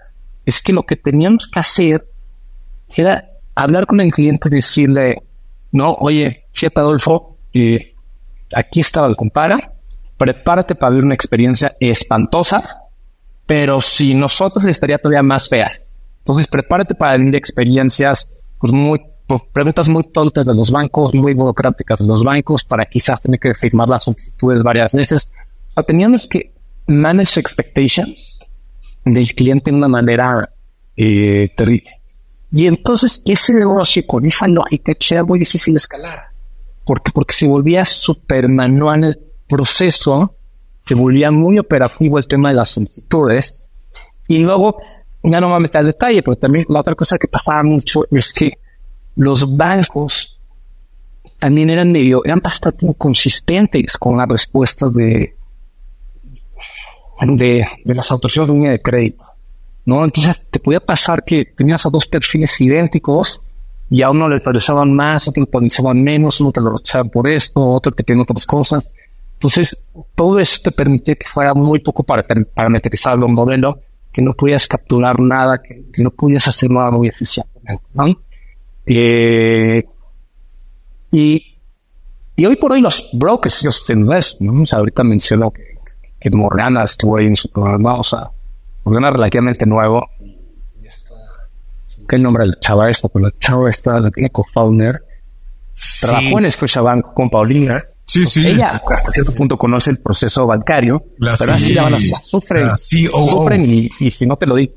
[0.45, 2.05] es que lo que teníamos que hacer
[2.95, 5.23] era hablar con el cliente y decirle,
[5.71, 7.93] no, oye, fíjate Adolfo, eh,
[8.53, 9.73] aquí está el compara,
[10.17, 12.61] prepárate para vivir una experiencia espantosa,
[13.45, 15.71] pero si nosotros estaría todavía más fea.
[16.23, 21.33] Entonces prepárate para vivir experiencias pues, muy pues, preguntas muy tontas de los bancos, muy
[21.33, 25.33] burocráticas de los bancos, para quizás tener que firmar las solicitudes varias veces.
[25.69, 26.53] O sea, teníamos que
[26.87, 28.39] manage expectations
[29.05, 30.49] del cliente de una manera
[30.95, 31.89] eh, terrible.
[32.51, 36.27] Y entonces ese negocio con esa lógica era muy difícil escalar.
[36.85, 40.35] Porque, porque se volvía súper manual el proceso,
[40.85, 43.69] se volvía muy operativo el tema de las solicitudes.
[44.27, 44.77] Y luego,
[45.23, 48.05] ya no voy a meter al detalle, pero también la otra cosa que pasaba mucho
[48.11, 48.57] es que
[49.15, 50.39] los bancos
[51.39, 55.35] también eran medio, eran bastante inconsistentes con las respuestas de,
[57.21, 59.23] de, las autoridades de línea de crédito.
[59.85, 60.03] ¿no?
[60.03, 63.45] Entonces te podía pasar que tenías a dos perfiles idénticos
[63.89, 67.27] y a uno le autorizaban más, otro le autorizaban menos, uno te lo rechazaban por
[67.27, 68.93] esto, otro te piden otras cosas.
[69.33, 73.79] Entonces, todo eso te permitía que fuera muy poco para parametrizar un modelo,
[74.13, 77.83] que no podías capturar nada, que, no podías hacer nada muy eficientemente.
[77.93, 78.05] ¿no?
[78.85, 79.83] Eh,
[81.11, 81.57] y,
[82.35, 84.61] y hoy por hoy los brokers, ellos tienen ¿no?
[84.61, 85.77] O sea, ahorita menciono que,
[86.19, 88.29] que Morgana estuvo ahí en su programa, o sea,
[88.83, 90.07] Morgana relativamente nuevo.
[92.07, 93.07] ¿Qué nombre la chava esta?
[93.07, 95.03] Pues la chava esta, la tiene co-founder.
[96.01, 97.83] Trabajó en Scotiabank con Paulina.
[98.05, 98.45] Sí, sí.
[98.45, 102.77] Ella hasta cierto punto conoce el proceso bancario, la pero así la van a sufren,
[102.77, 104.73] sufren y, y, si no te lo digo,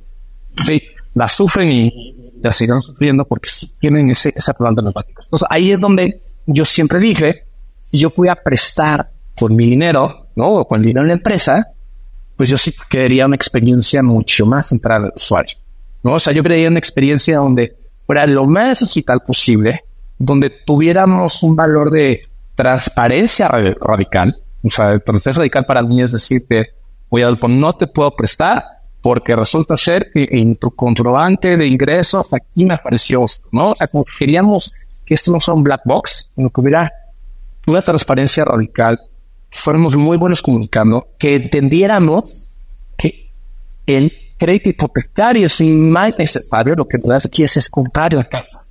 [0.65, 0.81] sí,
[1.15, 5.73] la sufren y, ya siguen sufriendo porque tienen ese, esa planta de los Entonces ahí
[5.73, 7.47] es donde yo siempre dije,
[7.91, 10.49] si yo pudiera prestar con mi dinero, ¿no?
[10.49, 11.67] O con el dinero de la empresa,
[12.37, 15.57] pues yo sí quería una experiencia mucho más centrada al usuario,
[16.03, 16.15] ¿no?
[16.15, 19.83] O sea, yo quería una experiencia donde fuera lo más digital posible,
[20.19, 22.23] donde tuviéramos un valor de
[22.57, 24.42] transparencia radical.
[24.64, 26.73] O sea, proceso radical para mí es decirte,
[27.23, 28.64] a no te puedo prestar,
[29.01, 33.71] porque resulta ser que en tu comprobante de ingresos aquí me apareció ¿no?
[33.71, 34.73] O sea, como queríamos
[35.05, 36.92] que esto no sea un black box, sino que hubiera
[37.69, 38.99] una transparencia radical,
[39.49, 42.49] que fuéramos muy buenos comunicando, que entendiéramos
[42.99, 43.31] que
[43.87, 48.64] el crédito hipotecario es más necesario, lo que en realidad quieres es comprar la casa.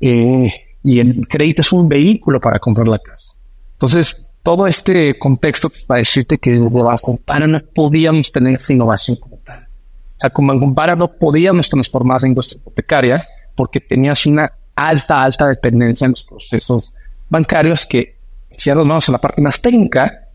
[0.00, 0.50] Eh,
[0.84, 3.32] y el crédito es un vehículo para comprar la casa.
[3.72, 7.02] Entonces, todo este contexto para decirte que desde las
[7.48, 9.68] no podíamos tener esa innovación como tal.
[10.16, 15.22] O sea, como en Compara no podíamos transformar la industria hipotecaria porque tenías una alta,
[15.22, 16.94] alta dependencia en los procesos
[17.28, 18.16] bancarios que,
[18.56, 20.28] si ahora vamos a la parte más técnica,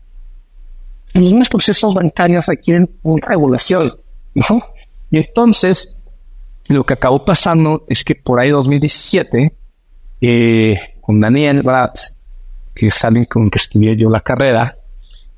[1.12, 3.96] los mismos procesos bancarios requieren una regulación,
[4.34, 4.62] ¿no?
[5.10, 6.02] Y entonces,
[6.66, 9.54] lo que acabó pasando es que por ahí 2017,
[10.26, 12.16] eh, con Daniel Bratz,
[12.74, 14.78] que es alguien con que estudié yo la carrera,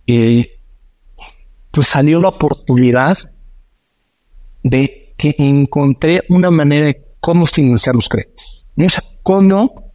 [0.07, 0.61] eh,
[1.71, 3.19] pues salió la oportunidad
[4.63, 8.67] de que encontré una manera de cómo financiar los créditos.
[8.77, 9.93] O sea, cómo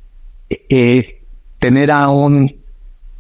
[0.50, 1.26] eh,
[1.58, 2.54] tener a un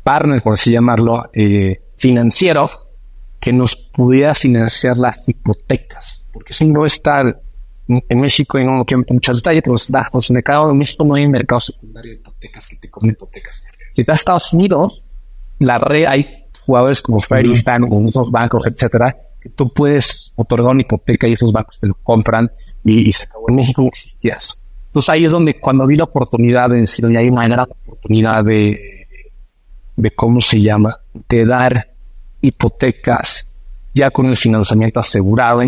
[0.03, 2.69] partner, por así llamarlo, eh, financiero
[3.39, 6.27] que nos pudiera financiar las hipotecas.
[6.33, 7.39] Porque si no está
[8.07, 11.27] en México, y no quiero meter muchos detalles, pero los datos en México no hay
[11.27, 13.63] mercado secundario de hipotecas que te cobren hipotecas.
[13.91, 15.05] Si estás a Estados Unidos,
[15.59, 20.71] la red, hay jugadores como Freddie Bank, como otros bancos, etcétera, que tú puedes otorgar
[20.71, 22.51] una hipoteca y esos bancos te lo compran
[22.83, 23.49] y, se acabó.
[23.49, 24.55] En México no existía eso.
[24.87, 29.07] Entonces ahí es donde cuando vi la oportunidad de decir, hay una gran oportunidad de,
[29.95, 30.99] de cómo se llama,
[31.29, 31.91] de dar
[32.41, 33.59] hipotecas
[33.93, 35.61] ya con el financiamiento asegurado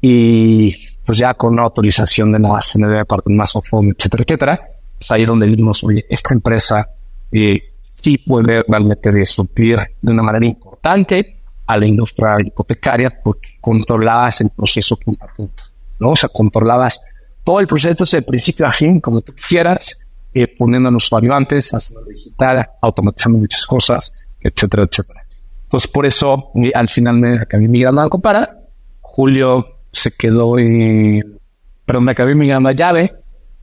[0.00, 0.74] y
[1.10, 4.60] pues ya con una autorización de la CND parte más o etcétera, etcétera.
[4.96, 6.88] Pues ahí es donde vimos, oye, esta empresa
[7.32, 7.60] eh,
[8.00, 14.50] sí puede realmente suplir de una manera importante a la industria hipotecaria porque controlabas el
[14.50, 15.64] proceso punto a punto,
[15.98, 16.10] ¿no?
[16.10, 17.00] O sea, controlabas
[17.42, 21.06] todo el proceso desde el principio a fin, como tú quisieras, eh, poniendo a los
[21.06, 25.26] usuario antes, haciendo digital, automatizando muchas cosas, etcétera, etcétera.
[25.64, 28.56] Entonces, por eso, al final me acabé migrando a Compara.
[29.00, 31.38] Julio se quedó en...
[31.84, 33.12] Perdón, me acabé migrando a Llave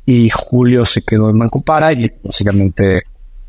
[0.05, 3.03] y Julio se quedó en Mancompara y básicamente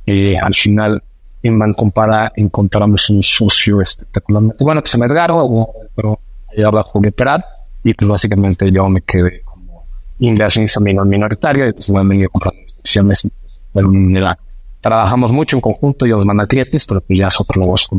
[0.07, 1.03] eh, al final
[1.43, 6.19] en Mancompara encontramos un socio espectacularmente bueno que se me Edgardo, pero
[6.51, 7.45] ayudarla a operar
[7.85, 9.85] y pues básicamente yo me quedé como
[10.19, 13.29] inversionista minoritario y pues me venido comprando acciones
[13.73, 14.39] de la
[14.81, 17.99] Trabajamos mucho en conjunto y los manatrietes, pero pues ya es otro negocio.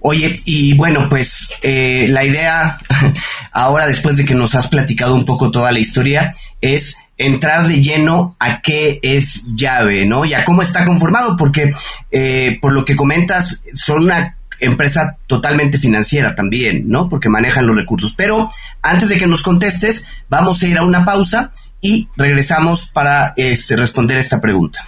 [0.00, 2.78] Oye, y bueno, pues eh, la idea
[3.52, 7.80] ahora, después de que nos has platicado un poco toda la historia, es entrar de
[7.80, 10.24] lleno a qué es llave, ¿no?
[10.24, 11.72] Y a cómo está conformado, porque
[12.10, 17.08] eh, por lo que comentas, son una empresa totalmente financiera también, ¿no?
[17.08, 18.14] Porque manejan los recursos.
[18.16, 18.48] Pero
[18.82, 23.76] antes de que nos contestes, vamos a ir a una pausa y regresamos para este,
[23.76, 24.86] responder esta pregunta.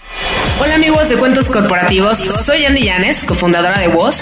[0.61, 4.21] Hola amigos de Cuentos Corporativos, soy Andy Llanes, cofundadora de Voz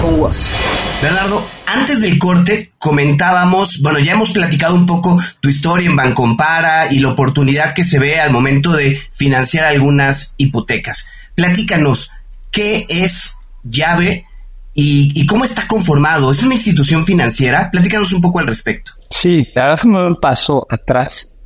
[0.00, 0.54] con vos.
[1.00, 6.92] Bernardo, antes del corte comentábamos, bueno, ya hemos platicado un poco tu historia en Bancompara
[6.92, 11.08] y la oportunidad que se ve al momento de financiar algunas hipotecas.
[11.34, 12.10] Platícanos,
[12.50, 14.26] ¿qué es llave
[14.74, 16.30] y, cómo está conformado?
[16.32, 17.70] ¿Es una institución financiera?
[17.70, 18.92] Platícanos un poco al respecto.
[19.10, 21.38] Sí, la verdad que me un paso atrás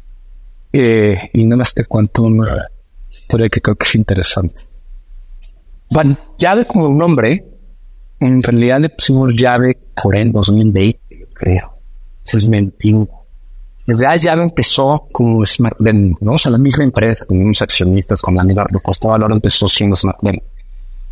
[0.73, 2.67] eh, y nada más te cuento una
[3.11, 4.63] historia que creo que es interesante.
[5.91, 7.56] Bueno, llave como un nombre
[8.21, 11.73] en realidad le pusimos llave por el 2020, yo creo.
[12.33, 13.09] 2021.
[13.87, 16.33] En realidad llave empezó como Smart Lending, ¿no?
[16.33, 19.69] O sea, la misma empresa, con unos accionistas, con la misma propuesta de valor, empezó
[19.69, 20.43] siendo Smart Lending.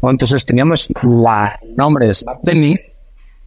[0.02, 2.78] Entonces teníamos la nombre de Smart Lending,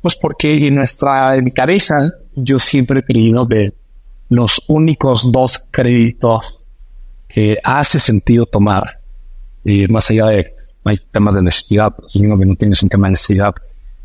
[0.01, 3.73] pues porque en nuestra, en mi cabeza, yo siempre he creído que
[4.29, 6.67] los únicos dos créditos
[7.27, 9.01] que hace sentido tomar,
[9.63, 10.53] y más allá de
[10.89, 13.53] hay temas de necesidad, pero si no tienes un tema de necesidad,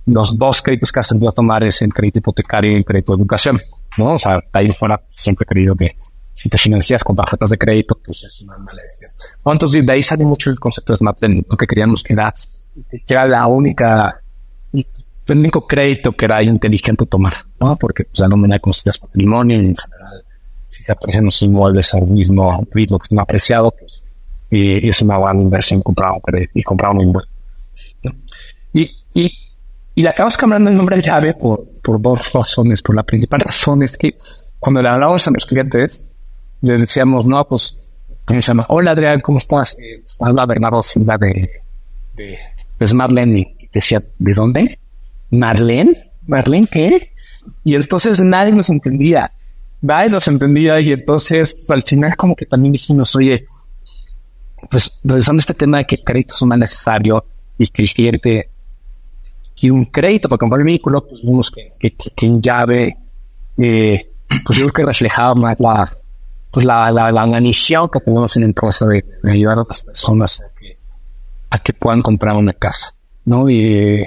[0.06, 3.12] los dos créditos que has tenido a tomar es el crédito hipotecario y el crédito
[3.12, 3.60] de educación,
[3.98, 4.14] ¿no?
[4.14, 5.94] O sea, de ahí fuera siempre he creído que
[6.32, 9.10] si te financias con tarjetas de crédito, pues es una mala decisión.
[9.44, 12.34] entonces, de ahí sale mucho el concepto de Smart lo que queríamos que era,
[12.90, 14.22] que era la única,
[14.72, 17.76] el único crédito que era inteligente tomar, ¿no?
[17.76, 20.24] Porque, pues, la nómina de patrimonio y en general,
[20.66, 24.01] si se aprecian los inmuebles al mismo ritmo que es apreciado, pues
[24.52, 27.30] y, es una buena inversión comprar un y comprar un inmueble.
[28.74, 28.82] Y,
[29.14, 29.32] y,
[29.94, 32.82] y le acabas cambiando el nombre de llave por, por dos razones.
[32.82, 34.14] Por la principal razón es que
[34.58, 36.12] cuando le hablamos a los clientes,
[36.60, 37.88] le decíamos, no, pues,
[38.26, 38.66] ¿cómo se llama?
[38.68, 39.76] Hola Adrián, ¿cómo estás?
[39.80, 41.50] Eh, habla Bernardo Silva de,
[42.14, 42.38] de,
[42.78, 43.56] de Smart Lending.
[43.58, 44.78] Y decía, ¿de dónde?
[45.30, 46.10] ¿Marlene?
[46.26, 47.12] ¿Marlene qué?
[47.64, 49.32] Y entonces nadie nos entendía.
[49.80, 53.46] Nadie nos entendía y entonces al final como que también dijimos, oye,
[54.70, 57.24] pues revisando este tema de que el crédito es más necesario
[57.58, 58.50] y que el cliente
[59.58, 62.96] quiere un crédito para comprar el vehículo, pues vimos que, que, en llave,
[63.58, 64.10] eh,
[64.44, 65.90] pues yo creo que reflejaba más la,
[66.50, 70.40] pues la, la, la, misión que tenemos en el proceso de, ayudar a las personas
[70.40, 70.76] a que,
[71.50, 72.94] a que puedan comprar una casa,
[73.24, 73.48] ¿no?
[73.48, 74.04] Y,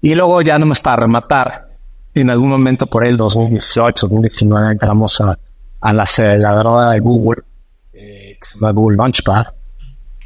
[0.00, 1.68] y luego ya no me está a rematar.
[2.14, 5.38] En algún momento por el 2018, 2019 entramos a,
[5.80, 7.42] a la aceleradora de Google,
[7.94, 9.46] eh, que se llama Google Launchpad,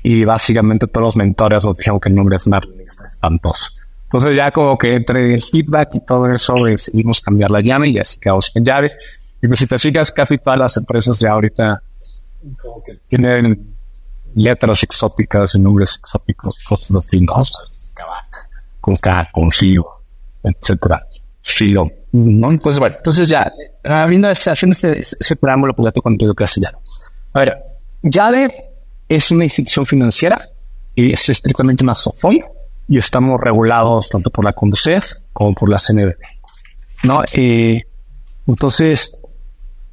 [0.09, 3.73] y básicamente todos los mentores nos dijeron que el nombre es Marlene está espantoso.
[4.05, 7.99] Entonces ya como que entre el feedback y todo eso decidimos cambiar la llave y
[7.99, 8.93] así quedamos en llave.
[9.43, 11.83] Y pues si te fijas, casi todas las empresas ya ahorita
[12.63, 13.75] como que tienen
[14.37, 17.43] letras exóticas y nombres exóticos, cosas así, ¿no?
[18.81, 19.89] Con K, con Fio,
[20.45, 21.03] etcétera.
[21.43, 21.91] Fio.
[22.13, 22.53] ¿No?
[22.53, 26.45] Entonces, bueno, entonces ya, habiendo ese, haciendo ese, ese preámbulo, pues ya te cuento que
[26.45, 26.71] hace ya.
[27.33, 27.59] A ver,
[28.03, 28.66] llave
[29.09, 30.49] es una institución financiera
[30.95, 32.43] y es estrictamente una SOFOI
[32.89, 36.17] y estamos regulados tanto por la CONDUCEF como por la CNBB.
[37.03, 37.23] ¿no?
[38.47, 39.21] entonces,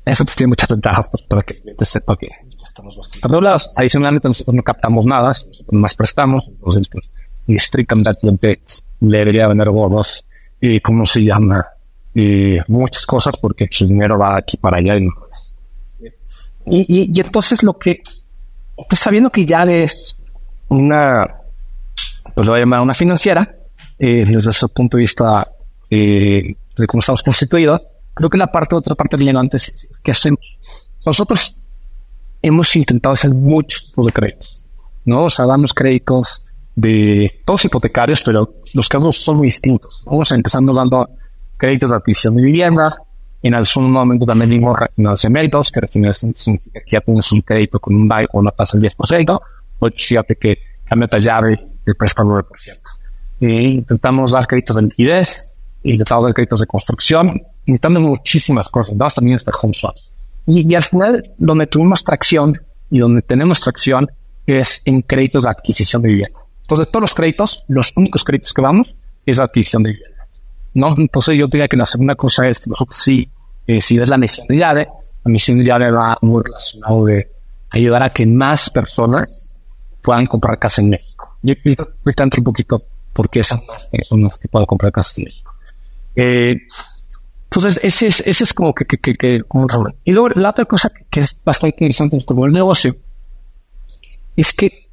[0.06, 2.30] eso pues, tiene muchas ventajas pues, para que el sepa que
[2.64, 3.72] estamos bastante regulados.
[3.76, 7.12] Adicionalmente, nosotros no captamos nada, nosotros más prestamos, entonces, pues,
[7.48, 8.60] y estrictamente al
[9.02, 10.26] le debería vender gordos
[10.62, 11.66] y cómo se llama
[12.16, 15.14] y muchas cosas porque su dinero va aquí para allá y no
[16.66, 18.02] y, y entonces lo que
[18.92, 20.18] sabiendo que ya es
[20.70, 21.26] una,
[22.36, 23.56] pues lo voy a llamar una financiera,
[24.00, 25.48] eh, desde ese punto de vista
[25.90, 30.40] eh, de cómo estamos constituidos, creo que la parte, otra parte relevante es que hacemos.
[31.06, 31.62] Nosotros
[32.42, 34.64] hemos intentado hacer muchos tipos de créditos,
[35.06, 35.26] ¿no?
[35.26, 40.04] O sea, damos créditos de todos hipotecarios, pero los casos son muy distintos.
[40.06, 41.10] Vamos empezando dando
[41.58, 42.98] créditos de adquisición de vivienda,
[43.44, 47.80] en algún momento también vimos refinanciamientos méritos, que refinanciamiento significa que ya tienes un crédito
[47.80, 49.42] con un DAI o una tasa del 10%,
[49.80, 52.46] o fíjate que cambia la llave y presta el 9%.
[53.42, 59.14] E intentamos dar créditos de liquidez, intentamos dar créditos de construcción, intentamos muchísimas cosas, das
[59.14, 60.14] también hasta home swaps.
[60.46, 64.10] Y, al final, donde tuvimos tracción y donde tenemos tracción
[64.46, 66.40] es en créditos de adquisición de vivienda.
[66.62, 70.13] Entonces, todos los créditos, los únicos créditos que vamos es adquisición de vivienda.
[70.74, 70.96] ¿No?
[70.98, 73.30] Entonces, yo diría que la segunda cosa es sí,
[73.68, 74.88] eh, si ves la misión de llave,
[75.24, 77.30] la misión de llave va muy relacionado de
[77.70, 79.58] ayudar a que más personas
[80.02, 81.38] puedan comprar casa en México.
[81.42, 85.54] Yo ahorita entro un poquito porque esas más personas que puedan comprar casa en México.
[86.16, 86.56] Eh,
[87.46, 89.68] entonces, ese es, ese es como que, que, que, que como
[90.04, 92.96] Y luego, la otra cosa que, es bastante interesante en el negocio
[94.36, 94.90] es que,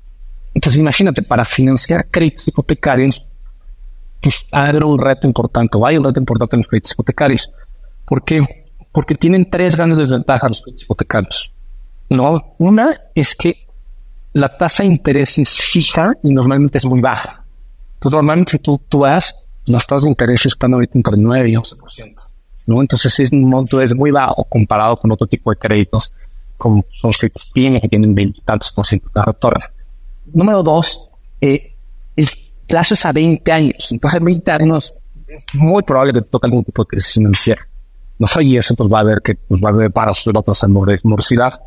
[0.53, 3.30] entonces imagínate, para financiar créditos hipotecarios,
[4.21, 7.53] pues haber un reto importante, o hay un reto importante en los créditos hipotecarios.
[8.05, 8.67] ¿Por qué?
[8.93, 11.53] Porque tienen tres grandes desventajas los créditos hipotecarios.
[12.09, 13.67] No, una es que
[14.33, 17.45] la tasa de interés es fija y normalmente es muy baja.
[17.95, 22.31] Entonces, normalmente tú, tú vas, las tasas de interés están ahorita entre 9 y 11%.
[22.67, 22.81] ¿no?
[22.81, 26.13] Entonces es un monto es muy bajo comparado con otro tipo de créditos,
[26.57, 29.65] como los créditos PYME que tienen veintitantos por ciento de retorno.
[30.33, 31.11] Número dos,
[31.41, 31.70] eh,
[32.71, 33.91] el plazo es a 20 años.
[33.91, 34.95] Entonces, 20 años
[35.27, 37.67] es muy probable que te toque algún tipo de crisis financiera.
[38.17, 40.37] No sé, y eso pues va a haber que pues, va a haber para subir
[40.37, 40.65] otras
[41.03, 41.61] morosidad.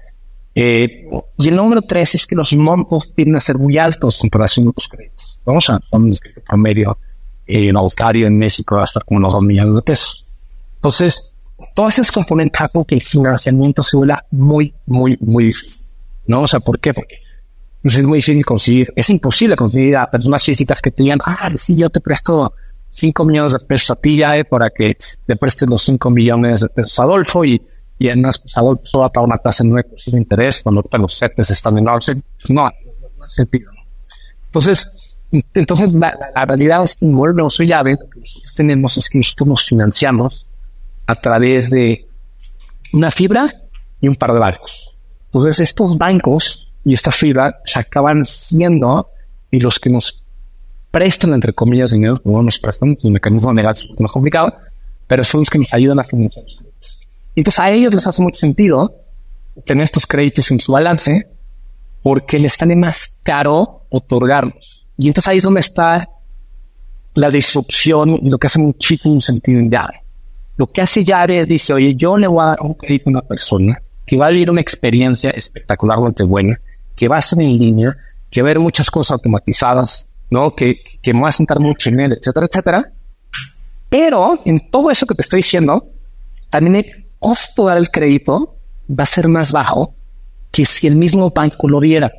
[0.56, 1.06] Eh,
[1.38, 4.68] y el número tres es que los montos tienden a ser muy altos en comparación
[4.68, 5.42] a otros créditos.
[5.46, 6.98] Vamos a un crédito promedio
[7.48, 10.26] eh, en Australia, en México, va a estar como unos 2 millones de pesos.
[10.76, 11.34] Entonces,
[11.76, 15.88] todos esos componentes hacen que el financiamiento se vuelva muy, muy, muy difícil.
[16.28, 16.44] ¿No?
[16.44, 16.94] O sea, ¿por qué?
[16.94, 17.20] Porque
[17.84, 21.76] es muy difícil conseguir, es imposible conseguir a personas físicas que te digan, ah, sí,
[21.76, 22.54] yo te presto
[22.90, 26.62] 5 millones de pesos a ti ya, eh, para que te prestes los 5 millones
[26.62, 27.62] de pesos a Adolfo y,
[28.00, 31.52] y además, pues Adolfo solo pagar una tasa de 9% de interés cuando los CETES
[31.52, 32.16] están en 11.
[32.16, 33.72] Pues, no, no, hace sentido.
[34.46, 35.18] Entonces,
[35.54, 36.14] entonces la,
[36.46, 39.66] realidad es que en el negocio llave, lo que nosotros tenemos es que nosotros nos
[39.66, 40.46] financiamos
[41.08, 42.08] a través de
[42.94, 43.54] una fibra
[44.00, 45.00] y un par de bancos.
[45.26, 49.10] Entonces estos bancos y esta fibra se acaban siendo
[49.52, 50.26] y los que nos
[50.92, 54.54] prestan, entre comillas, dinero, como nos prestan, el mecanismo legal es más complicado,
[55.08, 57.08] pero son los que nos ayudan a financiar los créditos.
[57.36, 58.96] Entonces a ellos les hace mucho sentido
[59.66, 61.28] tener estos créditos en su balance
[62.02, 64.88] porque les sale más caro otorgarlos.
[64.98, 66.10] Y entonces ahí es donde está
[67.16, 70.04] la disrupción y lo que hace muchísimo sentido en llave.
[70.58, 73.22] Lo que hace Yare dice, oye, yo le voy a dar un crédito a una
[73.22, 76.60] persona que va a vivir una experiencia espectacularmente buena,
[76.96, 77.96] que va a ser en línea,
[78.30, 80.56] que va a ver muchas cosas automatizadas, ¿no?
[80.56, 82.92] Que, que me va a sentar mucho en él, etcétera, etcétera.
[83.90, 85.90] Pero en todo eso que te estoy diciendo,
[86.50, 88.56] también el costo de dar el crédito
[88.90, 89.96] va a ser más bajo
[90.52, 92.12] que si el mismo banco lo diera.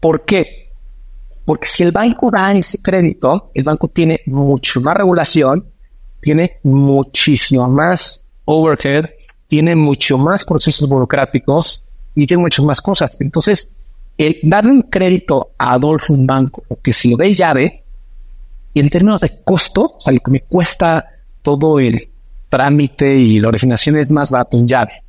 [0.00, 0.70] ¿Por qué?
[1.44, 5.72] Porque si el banco da ese crédito, el banco tiene mucho más regulación
[6.22, 9.06] tiene muchísimo más overhead,
[9.48, 13.20] tiene mucho más procesos burocráticos y tiene muchas más cosas.
[13.20, 13.72] Entonces,
[14.18, 17.84] el darle un crédito a Adolfo un banco, que si lo de llave,
[18.74, 21.04] y en términos de costo, o sea, lo que me cuesta
[21.42, 22.08] todo el
[22.48, 25.02] trámite y la originación es más barato en llave.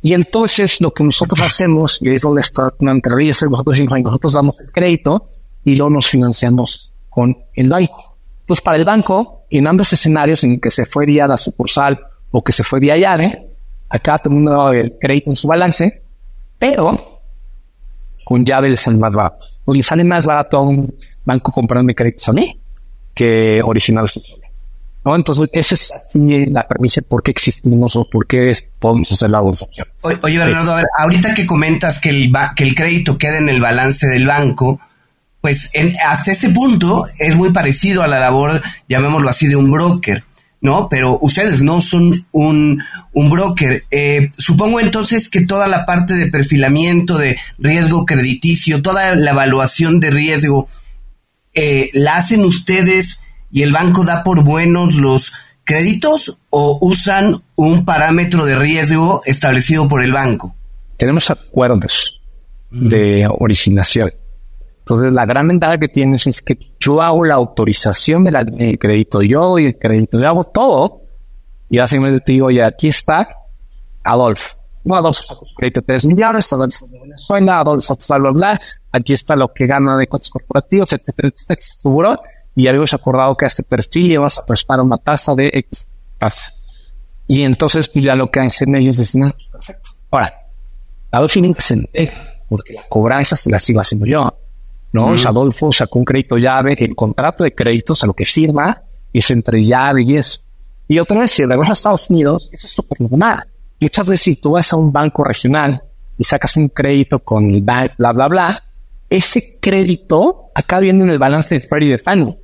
[0.00, 4.70] Y entonces lo que nosotros hacemos, y es donde está entre nosotros, nosotros damos el
[4.70, 5.26] crédito
[5.64, 8.16] y luego nos financiamos con el banco.
[8.40, 11.98] Entonces, para el banco, en ambos escenarios en que se fue vía la sucursal
[12.30, 13.46] o que se fue vía llave,
[13.88, 16.02] acá todo el mundo el crédito en su balance,
[16.58, 17.07] pero
[18.28, 19.46] con llave le sale más barato.
[19.64, 22.60] O le sale más barato a un banco comprarme créditos a mí
[23.14, 24.06] que original
[25.02, 25.16] ¿No?
[25.16, 29.40] Entonces, esa es así la premisa por qué existimos o por qué podemos hacer la
[29.40, 29.88] opción.
[30.02, 33.62] Oye, Bernardo, a ver, ahorita que comentas que el, que el crédito queda en el
[33.62, 34.78] balance del banco,
[35.40, 35.72] pues
[36.06, 40.22] hasta ese punto es muy parecido a la labor, llamémoslo así, de un broker,
[40.60, 40.88] ¿no?
[40.88, 42.82] Pero ustedes no son un,
[43.12, 43.84] un broker.
[43.90, 50.00] Eh, supongo entonces que toda la parte de perfilamiento de riesgo crediticio, toda la evaluación
[50.00, 50.68] de riesgo,
[51.54, 55.32] eh, ¿la hacen ustedes y el banco da por buenos los
[55.64, 60.54] créditos o usan un parámetro de riesgo establecido por el banco?
[60.96, 62.20] Tenemos acuerdos
[62.70, 64.12] de originación
[64.88, 69.58] entonces, la gran ventaja que tienes es que yo hago la autorización del crédito, yo
[69.58, 71.02] y el crédito, yo hago todo.
[71.68, 73.28] Y básicamente te digo, oye, aquí está
[74.02, 74.56] Adolfo.
[74.84, 78.60] No, Adolfo crédito de 3 millones, Adolfo de Venezuela, Adolfo bla, bla, bla.
[78.90, 82.18] Aquí está lo que gana de cuentos corporativos, etcétera, etcétera, seguro.
[82.56, 85.86] Y ya acordado que a este perfil vas a prestar una tasa de X
[86.16, 86.54] tasa.
[87.26, 89.90] Y entonces, pues ya lo que hacen ellos es, no, perfecto.
[90.10, 90.32] Ahora,
[91.10, 91.76] Adolfo tiene que se
[92.48, 94.37] porque la cobranza se la sigo haciendo yo.
[94.92, 95.08] ¿No?
[95.10, 98.82] Adolfo sacó un crédito llave, el contrato de créditos a lo que firma
[99.12, 100.40] es entre llave y eso.
[100.86, 103.44] Y otra vez, si regreso a Estados Unidos, eso es súper normal.
[103.80, 105.82] Muchas veces si tú vas a un banco regional
[106.16, 108.64] y sacas un crédito con el bank, bla, bla, bla,
[109.10, 112.36] ese crédito acá viene en el balance de Freddie de Fannie,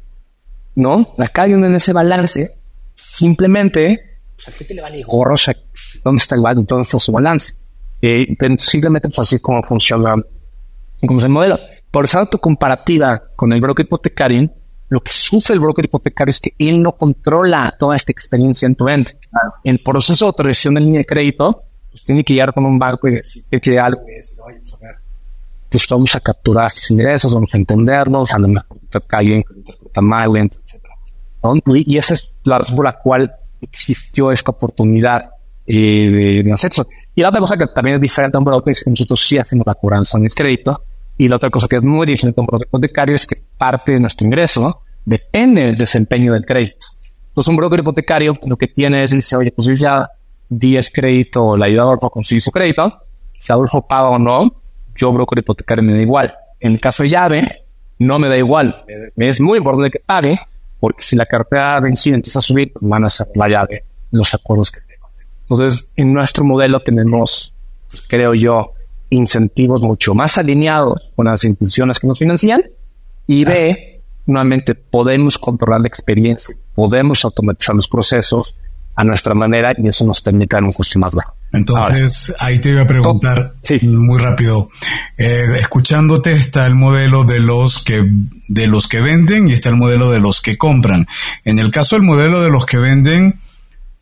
[0.77, 1.15] ¿no?
[1.19, 2.57] Acá viene en ese balance,
[2.95, 5.35] simplemente, pues, ¿a qué te le vale gorro?
[5.35, 5.57] O sea,
[6.05, 6.67] ¿dónde está el balance?
[6.69, 7.55] ¿Dónde está su balance?
[8.01, 8.27] Eh,
[8.59, 10.15] simplemente pues así es como funciona,
[11.01, 11.59] como es el modelo.
[11.95, 14.51] Por eso tu comparativa con el broker hipotecario,
[14.89, 18.75] lo que sufre el broker hipotecario es que él no controla toda esta experiencia en
[18.75, 19.17] tu ente.
[19.63, 23.07] El proceso de autorización de línea de crédito, pues tiene que llegar con un banco
[23.07, 24.41] y decir que algo es,
[25.71, 29.45] pues vamos a capturar estos ingresos, vamos a entendernos, a lo mejor te cae
[30.03, 30.83] mal, etc.
[31.87, 35.31] Y esa es la razón por la cual existió esta oportunidad
[35.65, 36.89] eh, de, hacer eso.
[37.15, 39.39] Y la otra cosa que también es diferente a un broker es que nosotros sí
[39.39, 40.83] hacemos la cobranza en el crédito.
[41.17, 44.01] Y la otra cosa que es muy diferente un broker hipotecario es que parte de
[44.01, 46.87] nuestro ingreso depende del desempeño del crédito.
[47.29, 50.09] Entonces, un broker hipotecario lo que tiene es, dice, oye, pues ya
[50.49, 53.01] di el crédito, le ayuda a Adolfo conseguir su crédito.
[53.39, 54.55] Si Adolfo paga o no,
[54.97, 56.35] yo, broker hipotecario, me da igual.
[56.61, 57.65] En el caso de llave,
[57.99, 58.85] no me da igual.
[59.17, 60.39] Me es muy importante que pague,
[60.81, 64.33] porque si la cartera vencida empieza a subir, pues van a ser la llave los
[64.35, 65.09] acuerdos que tengo.
[65.43, 67.53] Entonces, en nuestro modelo tenemos,
[67.91, 68.75] pues, creo yo,
[69.11, 72.63] incentivos mucho más alineados con las instituciones que nos financian
[73.27, 78.55] y B, nuevamente podemos controlar la experiencia, podemos automatizar los procesos
[78.97, 81.35] a nuestra manera y eso nos permite dar un costo más bajo.
[81.53, 84.71] Entonces, ahí te iba a preguntar muy rápido.
[85.17, 88.05] Eh, escuchándote está el modelo de los que
[88.49, 91.07] de los que venden y está el modelo de los que compran.
[91.45, 93.41] En el caso del modelo de los que venden,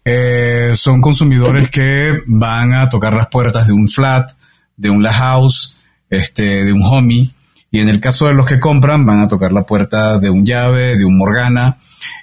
[0.04, 4.30] eh, son consumidores que van a tocar las puertas de un flat,
[4.76, 5.76] de un la house,
[6.10, 7.30] este, de un homie.
[7.70, 10.44] Y en el caso de los que compran, van a tocar la puerta de un
[10.44, 11.78] llave, de un Morgana.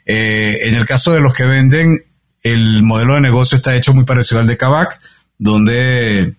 [0.06, 2.04] Eh, en el caso de los que venden,
[2.44, 5.00] el modelo de negocio está hecho muy parecido al de Kavak
[5.40, 6.36] donde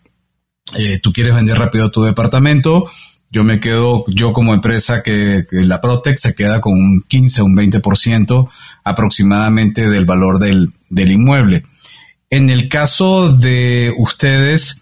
[0.78, 2.88] eh, tú quieres vender rápido tu departamento,
[3.30, 7.44] yo me quedo, yo como empresa que, la Protec se queda con un 15 o
[7.46, 8.48] un 20%
[8.84, 11.64] aproximadamente del valor del, inmueble.
[12.28, 14.79] En el caso de ustedes,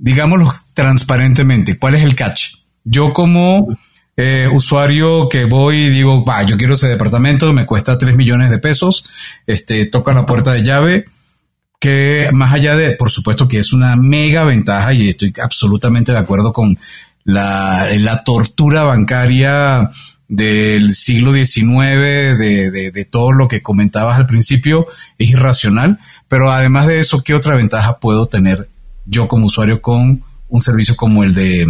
[0.00, 2.54] digámoslo transparentemente, ¿cuál es el catch?
[2.84, 3.68] Yo como
[4.16, 8.50] eh, usuario que voy y digo, va, yo quiero ese departamento, me cuesta 3 millones
[8.50, 9.04] de pesos,
[9.46, 11.04] este, toca la puerta de llave,
[11.78, 16.18] que más allá de, por supuesto que es una mega ventaja y estoy absolutamente de
[16.18, 16.78] acuerdo con
[17.24, 19.90] la, la tortura bancaria
[20.28, 24.86] del siglo XIX, de, de, de, todo lo que comentabas al principio,
[25.18, 25.98] es irracional,
[26.28, 28.68] pero además de eso, ¿qué otra ventaja puedo tener
[29.10, 31.66] yo como usuario con un servicio como el de,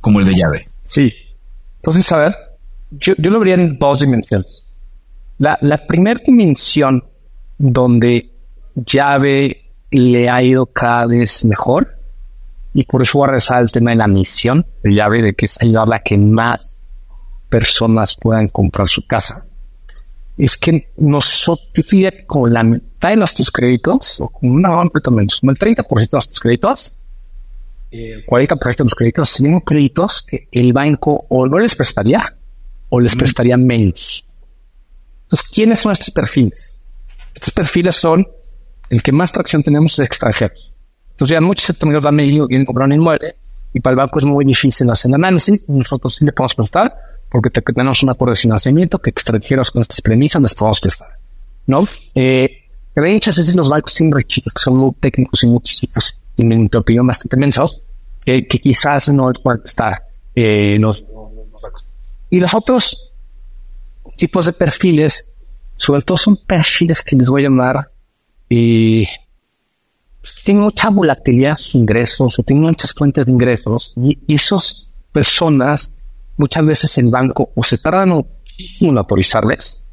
[0.00, 0.68] como el de llave?
[0.82, 1.12] Sí.
[1.76, 2.36] Entonces, a ver,
[2.90, 4.64] yo, yo lo vería en dos dimensiones.
[5.38, 7.04] La, la primera dimensión
[7.58, 8.32] donde
[8.74, 11.98] llave le ha ido cada vez mejor
[12.74, 15.46] y por eso voy a resaltar el tema de la misión de llave de que
[15.46, 16.76] es ayudar a que más
[17.48, 19.46] personas puedan comprar su casa.
[20.36, 21.86] Es que nosotros,
[22.26, 26.40] con la de nuestros créditos, o con una amplia menos, como el 30% de nuestros
[26.40, 27.04] créditos,
[27.90, 32.36] el 40% de los créditos son créditos que el banco o no les prestaría
[32.90, 34.26] o les prestaría menos.
[35.22, 36.82] Entonces, ¿quiénes son estos perfiles?
[37.34, 38.26] Estos perfiles son
[38.90, 40.74] el que más tracción tenemos es extranjeros.
[41.10, 43.36] Entonces ya muchos extranjeros de México quieren comprar un inmueble
[43.72, 45.68] y para el banco es muy difícil hacer análisis.
[45.68, 46.94] Nosotros sí le podemos prestar
[47.30, 51.18] porque tenemos un acuerdo de financiamiento que extranjeros con estas premisas les podemos prestar.
[51.66, 51.86] ¿No?
[52.14, 52.67] Eh,
[53.00, 56.42] de hecho, es los bancos tienen requisitos que son muy técnicos y muy chiquitos y
[56.42, 57.86] en mi opinión bastante mensos
[58.24, 60.02] que, que quizás no pueden estar
[60.34, 61.04] eh, los,
[62.30, 63.12] Y los otros
[64.16, 65.32] tipos de perfiles,
[65.76, 67.90] sobre todo son perfiles que les voy a llamar
[68.48, 69.06] y
[70.44, 76.00] tienen mucha volatilidad sus ingresos o tienen muchas fuentes de ingresos y, esas personas
[76.36, 79.88] muchas veces el banco o se tardan muchísimo en autorizarles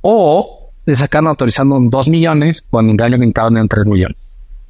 [0.00, 0.55] o
[0.86, 4.16] les sacan autorizando 2 millones cuando en año entraron en 3 millones.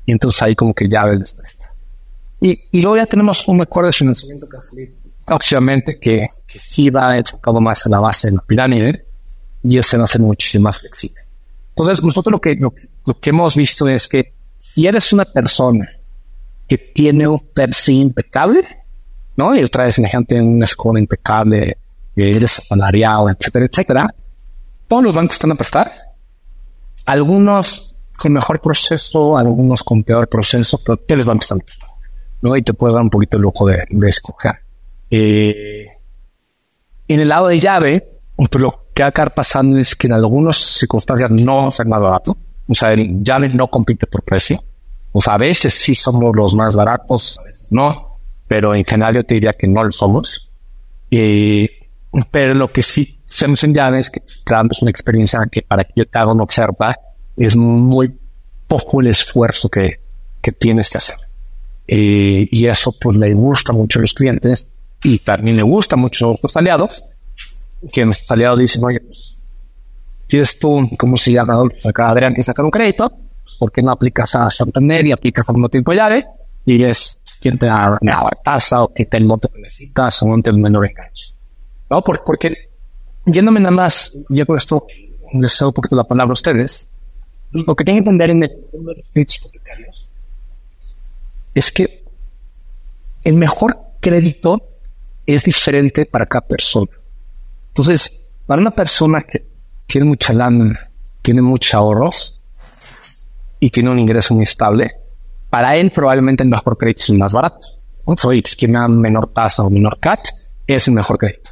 [0.04, 1.72] Y entonces ahí como que ya presta.
[2.40, 4.92] Y, y luego ya tenemos un acuerdo de financiamiento que ha salido
[5.26, 9.04] próximamente que, que sí va enfocado más en la base de la pirámide
[9.62, 11.20] y ese va a ser muchísimo más flexible.
[11.70, 12.72] Entonces, nosotros lo que, lo,
[13.20, 15.88] que hemos visto es que si eres una persona
[16.68, 18.66] que tiene un perfil impecable,
[19.36, 19.54] ¿no?
[19.54, 21.76] Y otra vez, gente en una escuela impecable,
[22.14, 24.14] eres asalariado, etcétera, etcétera,
[24.88, 25.92] todos los bancos están a prestar.
[27.06, 31.88] Algunos con mejor proceso, algunos con peor proceso, pero todos los bancos están a prestar,
[32.42, 32.56] ¿no?
[32.56, 34.56] Y te puedes dar un poquito el lujo de, escoger.
[35.10, 35.86] Eh,
[37.08, 40.14] en el lado de llave, pues lo que va a acabar pasando es que en
[40.14, 42.36] algunas circunstancias no va a ser más barato.
[42.68, 44.62] O sea, el llave no compite por precio.
[45.12, 47.38] Pues a veces sí somos los más baratos,
[47.70, 50.52] no, pero en general yo te diría que no lo somos.
[51.10, 51.68] Eh,
[52.30, 55.92] pero lo que sí hacemos en llave es que es una experiencia que para que
[55.96, 56.96] yo te haga una observa
[57.36, 58.18] es muy
[58.66, 60.00] poco el esfuerzo que,
[60.40, 61.16] que tienes que hacer.
[61.88, 64.68] Eh, y eso pues le gusta mucho a los clientes
[65.02, 67.04] y también le gusta mucho a nuestros aliados,
[67.92, 69.00] que nuestros aliados dicen, oye,
[70.26, 71.62] tienes tú, ¿cómo se llama?
[71.84, 73.12] Acá Adrián que sacar un crédito,
[73.58, 76.26] ¿por qué no aplicas a Santander y aplicas a un tiempo llave?
[76.64, 80.34] Y es quien te da la tasa o que te el monto que necesitas o
[80.34, 81.34] el menor enganche.
[81.88, 82.02] ¿No?
[82.02, 82.65] Porque, porque
[83.26, 84.86] yéndome nada más, ya con esto
[85.32, 86.88] les sé un poquito la palabra a ustedes,
[87.50, 90.12] lo que tienen que entender en el mundo de los créditos hipotecarios
[91.54, 92.04] es que
[93.24, 94.62] el mejor crédito
[95.26, 96.92] es diferente para cada persona.
[97.68, 99.44] Entonces, para una persona que
[99.86, 100.90] tiene mucha lana,
[101.22, 102.40] tiene muchos ahorros
[103.58, 104.92] y tiene un ingreso muy estable,
[105.50, 107.66] para él probablemente el mejor crédito es el más barato.
[108.04, 110.28] Oye, si tiene una menor tasa o menor CAT,
[110.66, 111.50] es el mejor crédito.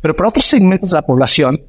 [0.00, 1.60] Pero para otros segmentos de la población,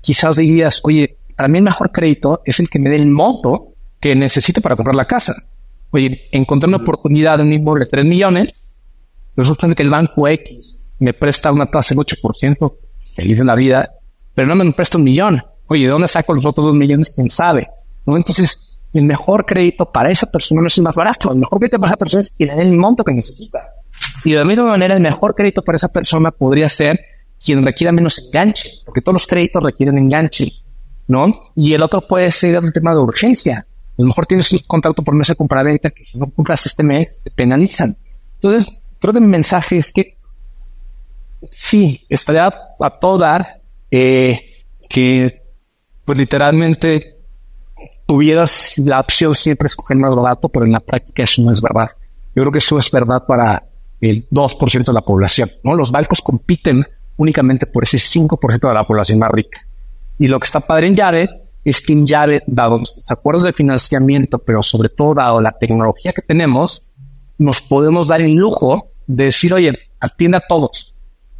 [0.00, 3.74] quizás dirías, oye, para mí el mejor crédito es el que me dé el monto
[4.00, 5.34] que necesite para comprar la casa.
[5.90, 8.54] Oye, encontré una oportunidad de un inmueble de 3 millones,
[9.36, 12.76] resulta que el banco X me presta una tasa del 8%,
[13.14, 13.92] feliz de la vida,
[14.34, 15.42] pero no me presta un millón.
[15.68, 17.10] Oye, ¿de dónde saco los otros dos millones?
[17.14, 17.68] ¿Quién sabe?
[18.06, 18.16] ¿No?
[18.16, 21.32] Entonces, el mejor crédito para esa persona no es el más barato.
[21.32, 23.60] El mejor crédito para esa persona es que le dé el monto que necesita.
[24.24, 27.00] Y de la misma manera, el mejor crédito para esa persona podría ser
[27.44, 30.52] quien requiera menos enganche, porque todos los créditos requieren enganche,
[31.08, 31.52] ¿no?
[31.56, 33.66] Y el otro puede ser el tema de urgencia.
[33.98, 36.82] A lo mejor tienes un contrato por mes de compra-venta que si no compras este
[36.82, 37.96] mes te penalizan.
[38.34, 40.16] Entonces, creo que mi mensaje es que
[41.50, 45.42] sí, estaría a todo dar eh, que,
[46.04, 47.18] pues literalmente,
[48.06, 51.60] tuvieras la opción siempre de escoger más barato, pero en la práctica eso no es
[51.60, 51.88] verdad.
[52.34, 53.64] Yo creo que eso es verdad para
[54.00, 55.74] el 2% de la población, ¿no?
[55.74, 56.86] Los bancos compiten
[57.22, 59.60] únicamente por ese 5% de la población más rica.
[60.18, 61.28] Y lo que está padre en Llave
[61.64, 66.12] es que en Llave, dado nuestros acuerdos de financiamiento, pero sobre todo dado la tecnología
[66.12, 66.88] que tenemos,
[67.38, 70.94] nos podemos dar el lujo de decir, oye, atiende a todos.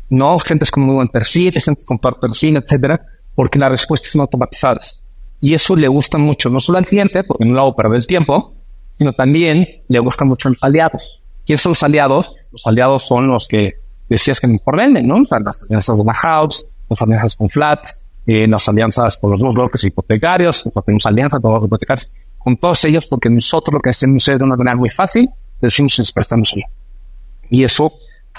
[0.09, 3.05] No gentes con muy buen perfil, gentes con perfil, etcétera,
[3.35, 5.05] porque las respuestas son automatizadas.
[5.41, 8.07] Y eso le gusta mucho, no solo al cliente, porque no le hago perder el
[8.07, 8.55] tiempo,
[8.93, 11.25] sino también le gusta mucho a los aliados.
[11.45, 12.35] ¿Quiénes son los aliados?
[12.53, 13.82] Los aliados son los que
[14.13, 15.17] decías que mejor venden, ¿no?
[15.17, 17.89] O sea, las alianzas de House, las alianzas con Flat,
[18.27, 22.85] eh, las alianzas con los dos bloques hipotecarios, tenemos alianzas con los hipotecarios, con todos
[22.85, 25.29] ellos, porque nosotros lo que hacemos es de una manera muy fácil,
[25.61, 26.63] decimos nos prestamos ahí.
[27.51, 27.93] Y eso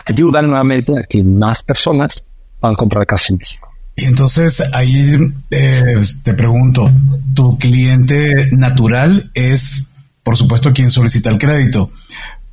[0.06, 3.70] ayuda nuevamente a que más personas puedan comprar casa en México.
[3.96, 5.18] Y entonces ahí
[5.52, 6.90] eh, te pregunto,
[7.34, 9.92] ¿tu cliente natural es,
[10.24, 11.92] por supuesto, quien solicita el crédito?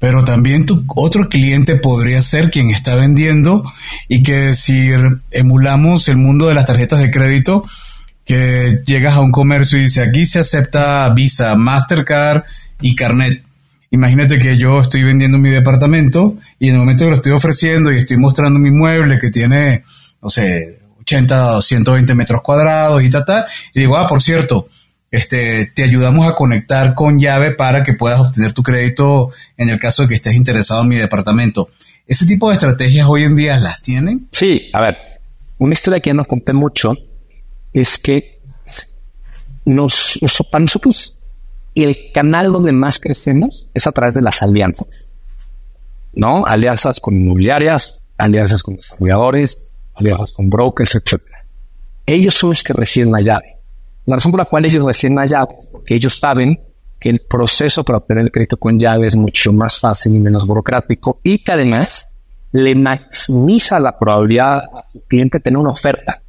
[0.01, 3.71] Pero también tu otro cliente podría ser quien está vendiendo
[4.09, 4.91] y que si
[5.31, 7.65] emulamos el mundo de las tarjetas de crédito,
[8.25, 12.45] que llegas a un comercio y dice aquí se acepta Visa, Mastercard
[12.81, 13.43] y Carnet.
[13.91, 17.93] Imagínate que yo estoy vendiendo mi departamento y en el momento que lo estoy ofreciendo
[17.93, 19.85] y estoy mostrando mi mueble que tiene,
[20.23, 24.69] no sé, 80 o 120 metros cuadrados y tal, ta, y digo, ah, por cierto,
[25.11, 29.79] este, te ayudamos a conectar con llave para que puedas obtener tu crédito en el
[29.79, 31.71] caso de que estés interesado en mi departamento.
[32.07, 34.29] ¿Ese tipo de estrategias hoy en día las tienen?
[34.33, 34.99] Sí, a ver,
[35.59, 36.97] una historia que ya nos conté mucho
[37.73, 38.41] es que
[39.65, 40.19] nos,
[40.51, 41.23] para nosotros
[41.75, 45.15] el canal donde más crecemos es a través de las alianzas,
[46.13, 46.45] ¿no?
[46.47, 51.23] Alianzas con inmobiliarias, alianzas con desarrolladores, alianzas con brokers, etc.
[52.07, 53.60] Ellos son los que reciben la llave.
[54.07, 56.61] La razón por la cual ellos reciben la llave es porque ellos saben
[56.99, 60.47] que el proceso para obtener el crédito con llave es mucho más fácil y menos
[60.47, 62.15] burocrático y que además
[62.53, 66.23] le maximiza la probabilidad a su cliente de tener una oferta.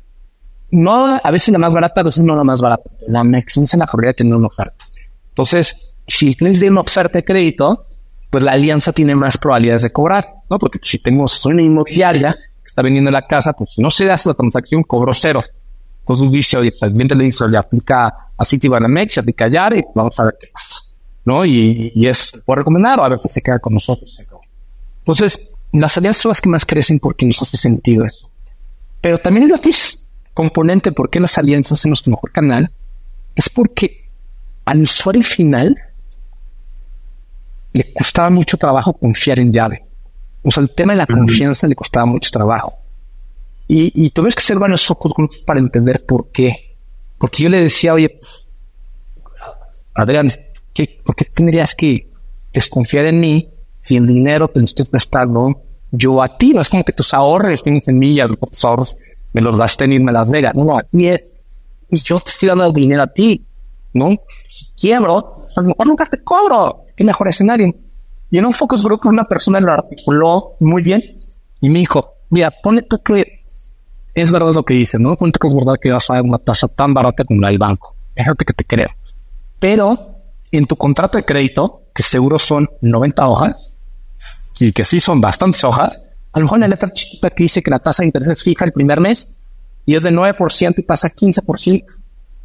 [0.71, 3.85] No a veces la más barata, a veces no la más barata, la maximiza la
[3.85, 4.85] probabilidad de tener una oferta.
[5.29, 7.85] Entonces, si el cliente tiene una oferta de crédito,
[8.29, 10.57] pues la alianza tiene más probabilidades de cobrar, ¿no?
[10.57, 14.29] Porque si tenemos una inmobiliaria que está vendiendo la casa, pues si no se hace
[14.29, 15.43] la transacción, cobro cero
[16.19, 20.47] y también le dice, le aplica a Citibanamex, aplica a Yare vamos a ver qué
[20.53, 20.79] pasa.
[21.23, 21.45] ¿No?
[21.45, 24.19] Y, y es, puedo recomendar o a veces se queda con nosotros.
[24.99, 28.31] Entonces, las alianzas son las que más crecen porque nos hace sentido eso.
[29.01, 29.71] Pero también el otro
[30.33, 32.71] componente por qué las alianzas son nuestro mejor canal
[33.35, 34.09] es porque
[34.65, 35.75] al usuario final
[37.73, 39.85] le costaba mucho trabajo confiar en llave.
[40.43, 42.80] O sea, el tema de la confianza le costaba mucho trabajo.
[43.73, 45.13] Y, y tuvimos que ser varios ojos
[45.45, 46.75] para entender por qué.
[47.17, 48.19] Porque yo le decía, oye,
[49.93, 50.29] Adrián,
[50.73, 52.09] ¿qué, ¿por qué tendrías que
[52.51, 53.49] desconfiar en mí
[53.79, 56.51] si el dinero te lo estoy prestando yo a ti.
[56.53, 58.19] No es como que tus ahorros tienes en mí
[58.51, 58.97] tus ahorros
[59.31, 60.53] me los gasté en irme a Las Vegas.
[60.53, 61.41] No, no, aquí es,
[61.89, 63.45] pues yo te estoy dando el dinero a ti,
[63.93, 64.09] ¿no?
[64.49, 66.87] Si quiebro, a lo mejor nunca te cobro.
[66.93, 67.73] Qué mejor escenario.
[68.29, 71.01] Y en un focus group una persona lo articuló muy bien
[71.61, 73.40] y me dijo, mira, pone tú que
[74.13, 75.13] es verdad lo que dices, ¿no?
[75.13, 77.95] Es verdad que vas a dar una tasa tan barata como la del banco.
[78.15, 78.89] Déjate que te creo.
[79.59, 80.17] Pero
[80.51, 83.79] en tu contrato de crédito, que seguro son 90 hojas,
[84.59, 87.71] y que sí son bastantes hojas, a lo mejor la letra chiquita que dice que
[87.71, 89.41] la tasa de interés es fija el primer mes
[89.85, 91.83] y es de 9% y pasa a 15%.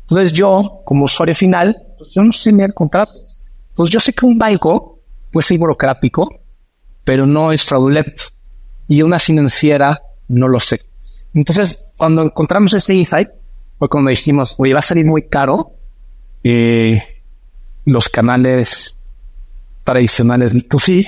[0.08, 3.48] Entonces yo, como usuario final, pues yo no sé leer contratos.
[3.68, 5.00] Entonces yo sé que un banco
[5.30, 6.40] puede ser burocrático,
[7.04, 8.22] pero no es fraudulento.
[8.88, 10.80] Y una financiera no lo sé.
[11.36, 13.28] Entonces, cuando encontramos ese insight,
[13.78, 15.74] fue cuando dijimos, oye, va a salir muy caro
[16.42, 16.98] eh,
[17.84, 18.98] los canales
[19.84, 21.06] tradicionales tú sí,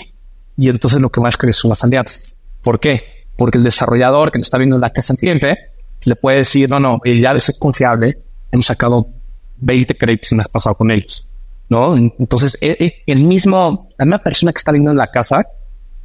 [0.58, 2.38] y entonces lo que más crees son las alianzas.
[2.60, 3.24] ¿Por qué?
[3.36, 5.56] Porque el desarrollador que está viendo la casa en cliente
[6.02, 8.18] le puede decir, no, no, ya es confiable,
[8.52, 9.08] hemos sacado
[9.56, 11.32] 20 créditos y me has pasado con ellos.
[11.70, 11.96] ¿No?
[11.96, 15.42] Entonces, e, e, el mismo, la misma persona que está viendo en la casa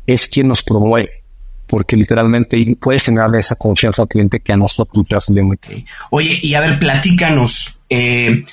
[0.07, 1.22] es quien nos promueve
[1.73, 5.83] porque literalmente puede generarle esa confianza al cliente que a nosotros nos hace muy okay.
[6.11, 8.43] Oye, y a ver, platícanos, eh,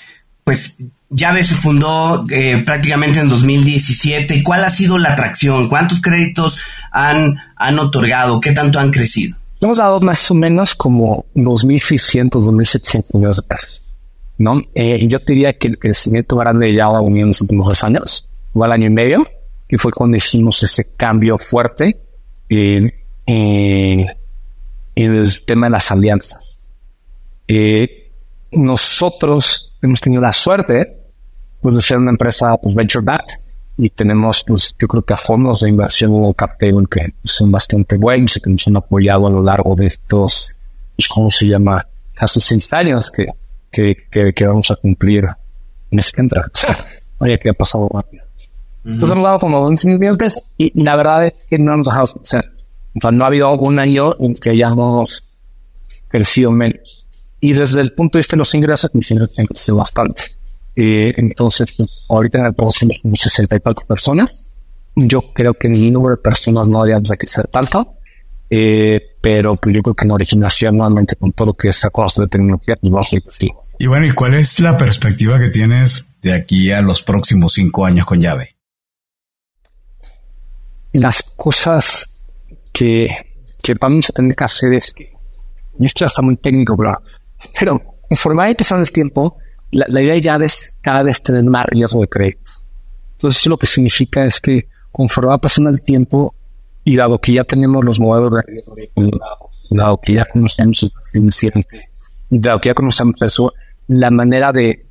[0.43, 0.79] pues
[1.11, 4.43] Llave se fundó eh, prácticamente en 2017.
[4.43, 5.69] ¿Cuál ha sido la atracción?
[5.69, 6.63] ¿Cuántos créditos
[6.93, 8.41] han, han otorgado?
[8.41, 9.37] ¿Qué tanto han crecido?
[9.61, 13.83] Hemos dado más o menos como 2.600, 2.700 millones de pesos.
[14.39, 14.63] ¿no?
[14.75, 18.31] Eh, yo diría que el crecimiento grande ya ha venido en los últimos dos años,
[18.55, 19.27] o al año y medio,
[19.69, 22.01] que fue cuando hicimos ese cambio fuerte
[23.31, 24.07] en,
[24.95, 26.59] en, el tema de las alianzas.
[27.47, 28.11] Eh,
[28.53, 30.97] nosotros hemos tenido la suerte
[31.61, 33.35] pues de ser una empresa pues venture backed
[33.77, 37.97] y tenemos pues yo creo que a fondos de inversión o capital que son bastante
[37.97, 40.55] buenos y que nos han apoyado a lo largo de estos
[40.97, 41.87] pues, ¿cómo se llama?
[42.15, 43.27] casi seis años que,
[43.71, 45.25] que, que, vamos a cumplir
[45.91, 46.51] mes que entra.
[47.19, 48.25] Oye, que ha pasado rápido.
[48.85, 52.05] Entonces hemos dado como 11 millones y, y, la verdad es que no hemos dejado
[52.95, 55.25] o sea, no ha habido algún año en que hayamos
[56.09, 57.07] crecido menos.
[57.41, 60.25] Y desde el punto de vista de los ingresos, mis ingresos han crecido bastante.
[60.77, 64.55] Eh, entonces, pues, ahorita en el proceso somos 60 y tantas personas.
[64.97, 67.95] Yo creo que en el número de personas no deberíamos de crecer tanto.
[68.51, 71.91] Eh, pero pues, yo creo que en originación nuevamente con todo lo que es a
[71.91, 73.49] costo de tecnología, vamos a sí.
[73.79, 77.87] Y bueno, ¿y cuál es la perspectiva que tienes de aquí a los próximos cinco
[77.87, 78.57] años con llave?
[80.93, 82.10] Las cosas
[82.73, 83.09] que,
[83.63, 85.13] que vamos a tener que hacer es que,
[85.79, 87.03] y esto ya está muy técnico, pero,
[87.59, 89.37] pero conforme vaya pasando el tiempo,
[89.71, 92.51] la, idea ya es cada vez tener más riesgo de crédito.
[93.13, 96.35] Entonces, lo que significa es que conforme va pasando el tiempo
[96.85, 98.91] y dado que ya tenemos los modelos de
[99.71, 101.61] dado que ya conocemos el financiero,
[102.31, 103.53] dado que ya conocemos eso,
[103.87, 104.87] la manera de,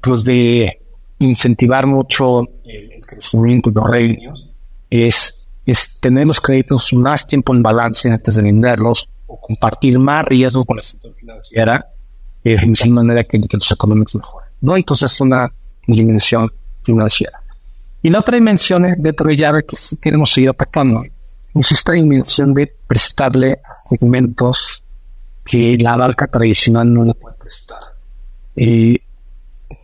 [0.00, 0.80] pues de
[1.18, 4.54] incentivar mucho el, crecimiento de los revenues
[4.90, 10.24] es, es tener los créditos más tiempo en balance antes de venderlos o compartir más
[10.24, 11.86] riesgo con la sector financiera
[12.44, 14.48] eh, de manera que, los económicos mejoren.
[14.60, 14.76] ¿no?
[14.76, 15.52] Entonces es una
[15.86, 16.52] dimensión
[16.84, 17.42] financiera.
[18.02, 21.04] Y la otra dimensión de llave que queremos seguir atacando
[21.54, 24.82] es esta dimensión de prestarle a segmentos
[25.44, 27.78] que la banca tradicional no le puede prestar.
[28.56, 29.00] Y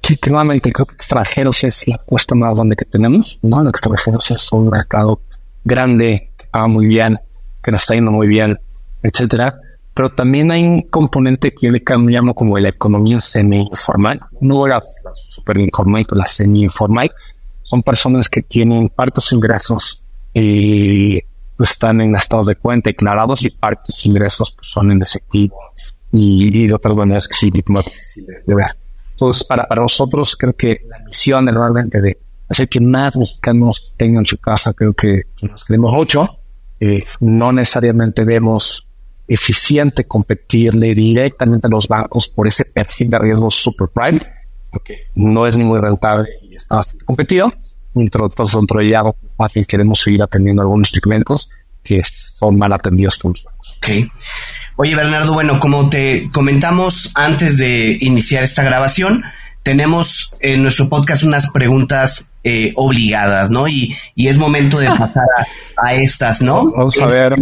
[0.03, 3.62] que, normalmente creo que extranjeros es la cuesta más grande que tenemos, ¿no?
[3.62, 5.20] Los extranjeros es un mercado
[5.68, 7.20] grande, que paga muy bien,
[7.62, 8.58] que nos está yendo muy bien,
[9.02, 9.60] etcétera
[9.98, 14.20] pero también hay un componente que yo le llamo como la economía semi-informal.
[14.40, 14.80] No era
[15.12, 17.10] super informal, pero la semi-informal.
[17.62, 21.18] Son personas que tienen partes ingresos y
[21.58, 25.56] están en estados de cuenta declarados y partes ingresos pues, son en efectivo
[26.12, 28.78] y, de otras maneras que sí, de ver.
[29.10, 34.24] Entonces, para, para nosotros creo que la misión realmente de hacer que más mexicanos tengan
[34.24, 36.38] su casa, creo que nos queremos mucho.
[36.80, 38.86] Eh, no necesariamente vemos
[39.26, 44.20] eficiente competirle directamente a los bancos por ese perfil de riesgo super prime,
[44.70, 47.53] porque no es ni muy rentable y está bastante competido.
[47.94, 49.03] Mientras nosotros ya
[49.36, 51.51] fácil queremos seguir atendiendo algunos segmentos
[51.82, 53.76] que son mal atendidos por los bancos.
[53.78, 53.88] Ok.
[54.76, 59.24] Oye, Bernardo, bueno, como te comentamos antes de iniciar esta grabación,
[59.68, 63.68] tenemos en nuestro podcast unas preguntas eh, obligadas, ¿no?
[63.68, 65.26] Y, y, es momento de pasar
[65.76, 66.72] a, estas, ¿no?
[66.72, 67.34] Vamos a ver,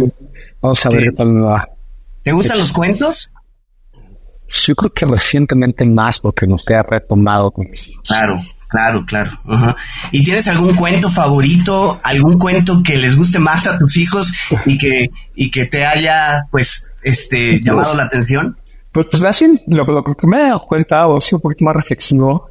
[0.61, 1.69] vamos a ver qué tal me va.
[2.23, 3.29] ¿Te gustan los cuentos?
[4.49, 8.41] Yo creo que recientemente más porque nos ha retomado con mis Claro.
[8.67, 9.31] Claro, claro.
[10.11, 14.33] ¿Y tienes algún cuento favorito, algún cuento que les guste más a tus hijos
[14.65, 18.57] y que, y que te haya, pues, este, llamado la atención?
[18.97, 22.49] Pues, pues más lo, que me he dado cuenta, o sido un poquito más reflexivo,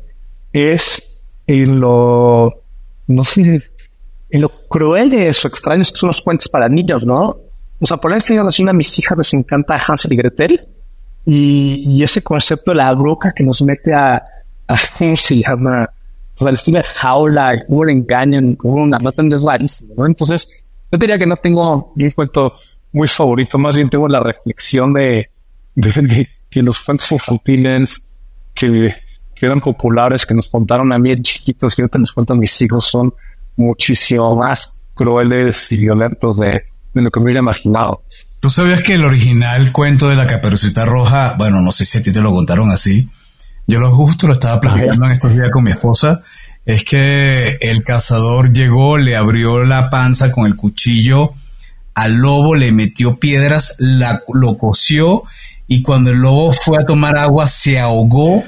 [0.52, 2.62] es en lo,
[3.08, 3.64] no sé,
[4.30, 7.36] en lo cruel de eso, extraños que son los cuentos para niños, ¿no?
[7.80, 10.68] O sea, por ejemplo, a mis hijas les encanta Hansel y Gretel
[11.24, 14.14] y, ese concepto de la bruja que nos mete a,
[14.68, 15.90] a ¿cómo se llama?
[16.36, 20.06] O sea, el estilo de jaula, engaño, una nota es rarísimo, ¿no?
[20.06, 22.52] Entonces, yo diría que no tengo un cuento
[22.92, 25.28] muy favorito, más bien tengo la reflexión de,
[25.74, 28.08] de, que los cuentos infantiles
[28.54, 28.94] que,
[29.34, 32.60] que, eran populares, que nos contaron a mí chiquitos, que ahorita les cuento a mis
[32.62, 33.12] hijos, son
[33.56, 38.02] muchísimo más crueles y violentos de, de lo que me hubiera imaginado.
[38.40, 42.02] ¿Tú sabías que el original cuento de la caperucita roja, bueno, no sé si a
[42.02, 43.08] ti te lo contaron así,
[43.66, 46.22] yo lo justo lo estaba platicando en estos días con mi esposa,
[46.64, 51.34] es que el cazador llegó, le abrió la panza con el cuchillo
[51.94, 55.22] al lobo, le metió piedras, la, lo coció
[55.68, 58.44] y cuando el lobo fue a tomar agua se ahogó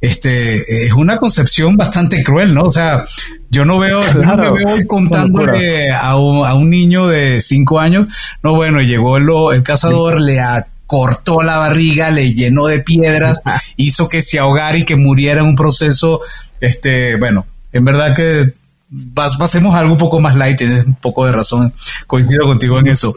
[0.00, 2.62] este, es una concepción bastante cruel, ¿no?
[2.62, 3.04] O sea,
[3.50, 7.78] yo no veo, no me veo hoy contándole a un, a un, niño de cinco
[7.78, 8.08] años,
[8.42, 10.40] no, bueno, llegó el, el cazador, le
[10.86, 13.42] cortó la barriga, le llenó de piedras,
[13.76, 16.20] hizo que se ahogara y que muriera en un proceso,
[16.60, 18.54] este, bueno, en verdad que
[19.14, 21.72] pasemos algo un poco más light, tienes un poco de razón,
[22.06, 23.14] coincido contigo en eso.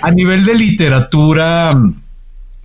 [0.00, 1.76] A nivel de literatura,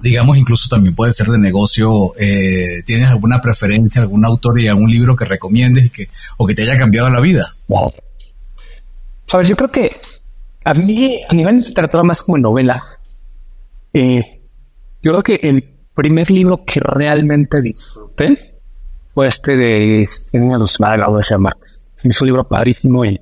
[0.04, 2.14] digamos, incluso también puede ser de negocio.
[2.20, 6.54] Eh, ¿Tienes alguna preferencia, algún autor y algún libro que recomiendes y que, o que
[6.54, 7.56] te haya cambiado la vida?
[7.70, 7.93] Wow.
[9.26, 9.95] Sabes, yo creo que
[10.66, 12.84] a mí, a nivel de literatura más como novela,
[13.93, 14.41] eh,
[15.01, 18.60] yo creo que el primer libro que realmente disfruté
[19.14, 21.91] fue este de Cien los Malagados de Marx.
[22.04, 23.20] Es un libro padrísimo y,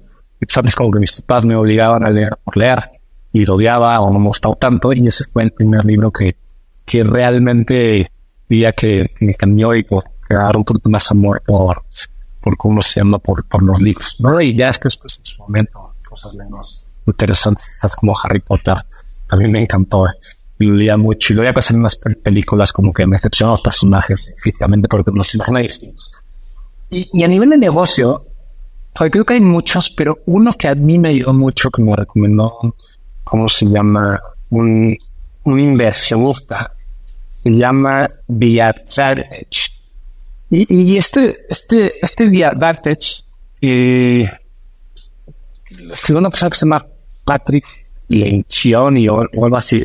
[0.49, 2.89] sabes como que mis papás me obligaban a leer por leer
[3.31, 6.35] y lo odiaba o no me gustaba tanto y ese fue el primer libro que
[6.91, 8.11] que realmente
[8.49, 11.85] diría que me cambió y por crear un poquito más amor por,
[12.41, 14.41] por cómo se llama, por, por los libros, ¿no?
[14.41, 18.75] Y ya es que después en su momento, cosas menos interesantes, quizás como Harry Potter,
[19.29, 20.05] a mí me encantó.
[20.57, 23.61] Lo leía mucho y lo veía pasar en unas películas como que me decepcionan los
[23.61, 26.13] personajes físicamente porque los imaginan distintos.
[26.89, 28.25] Y, y a nivel de negocio,
[28.93, 32.57] creo que hay muchos, pero uno que a mí me ayudó mucho, que me recomendó,
[33.23, 34.19] ¿cómo se llama?
[34.49, 34.97] Un,
[35.45, 36.73] un inversionista
[37.43, 39.71] se llama Viadvartech.
[40.49, 43.23] Y, y este, este, este Viadvartech,
[43.61, 44.29] eh,
[46.09, 46.85] una persona que se llama
[47.23, 47.65] Patrick
[48.09, 49.83] Lencioni o, o algo así.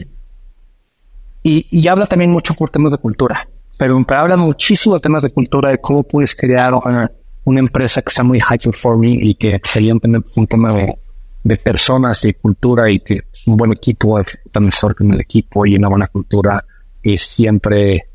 [1.43, 3.49] Y, y, habla también mucho por temas de cultura,
[3.79, 7.11] pero, habla muchísimo de temas de cultura, de cómo puedes crear una,
[7.45, 10.99] una empresa que sea muy high performing y que sería tener un tema de,
[11.45, 15.77] de, personas y cultura y que es un buen equipo, también con el equipo y
[15.77, 16.65] una buena cultura
[17.07, 18.09] y siempre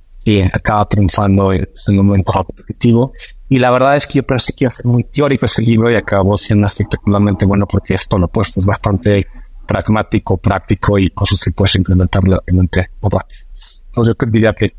[0.54, 3.14] acaba triunfando en, un momento competitivo.
[3.50, 5.90] Y la verdad es que yo pensé que iba a ser muy teórico ese libro
[5.90, 9.28] y acabó siendo espectacularmente bueno porque esto lo opuesto es bastante
[9.68, 12.90] pragmático, práctico y cosas que puedes implementar rápidamente.
[13.02, 14.76] Entonces yo diría que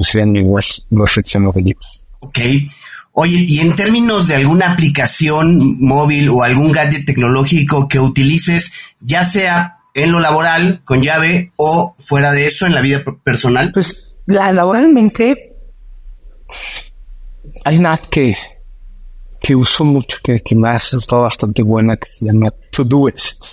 [0.00, 2.08] serían mis reflexiones de libros.
[2.20, 2.38] Ok.
[3.12, 9.24] Oye, y en términos de alguna aplicación móvil o algún gadget tecnológico que utilices, ya
[9.24, 13.70] sea en lo laboral con llave o fuera de eso en la vida personal?
[13.72, 15.56] Pues la, laboralmente
[17.64, 18.34] hay una que,
[19.40, 23.44] que uso mucho, que, que me ha estado bastante buena, que se llama Todoist.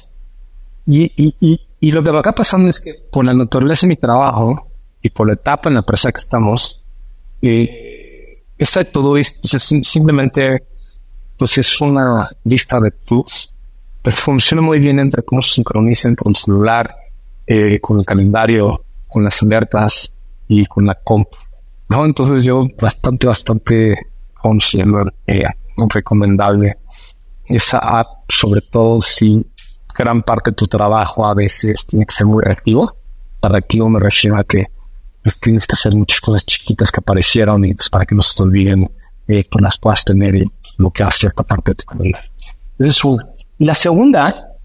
[0.86, 3.90] Y, y, y, y lo que va acá pasando es que por la naturaleza de
[3.90, 4.72] mi trabajo
[5.02, 6.86] y por la etapa en la empresa que estamos,
[7.42, 10.68] eh, esa Todoist pues simplemente
[11.38, 13.54] pues es una lista de tools
[14.02, 16.96] pues funciona muy bien entre cómo se sincronizan con el celular,
[17.46, 20.16] eh, con el calendario, con las alertas
[20.48, 21.28] y con la comp.
[21.90, 22.06] ¿no?
[22.06, 23.98] Entonces yo bastante, bastante
[24.34, 25.44] considero eh,
[25.90, 26.78] recomendable
[27.46, 29.46] esa app, sobre todo si
[29.96, 32.96] gran parte de tu trabajo a veces tiene que ser muy reactivo.
[33.40, 34.68] Para reactivo me refiero a que
[35.24, 38.38] pues, tienes que hacer muchas cosas chiquitas que aparecieron y pues, para que no se
[38.38, 38.90] te olviden
[39.28, 42.32] eh, que las puedas tener y bloquear cierta parte de tu calendario.
[42.78, 43.20] Es un
[43.60, 44.56] y la segunda,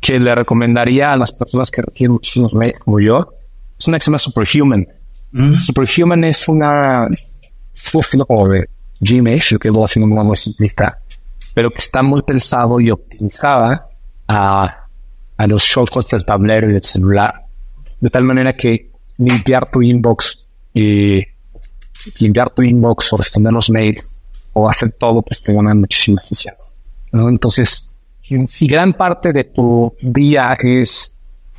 [0.00, 3.34] que le recomendaría a las personas que reciben muchísimos mails como yo,
[3.76, 4.86] es una que se llama Superhuman.
[5.32, 5.54] Mm.
[5.54, 7.08] Superhuman es una,
[8.26, 8.68] como de
[9.00, 11.00] Gmail, que lo haciendo una muy simplista,
[11.52, 13.88] pero que está muy pensado y optimizada
[14.28, 14.86] a,
[15.36, 17.46] a los shortcuts del tablero y del celular.
[17.98, 21.22] De tal manera que limpiar tu inbox y
[22.18, 24.22] limpiar tu inbox o responder los mails
[24.52, 26.69] o hacer todo, pues te ganan muchísima eficiencia.
[27.12, 27.28] ¿No?
[27.28, 31.14] Entonces, si, gran parte de tu día es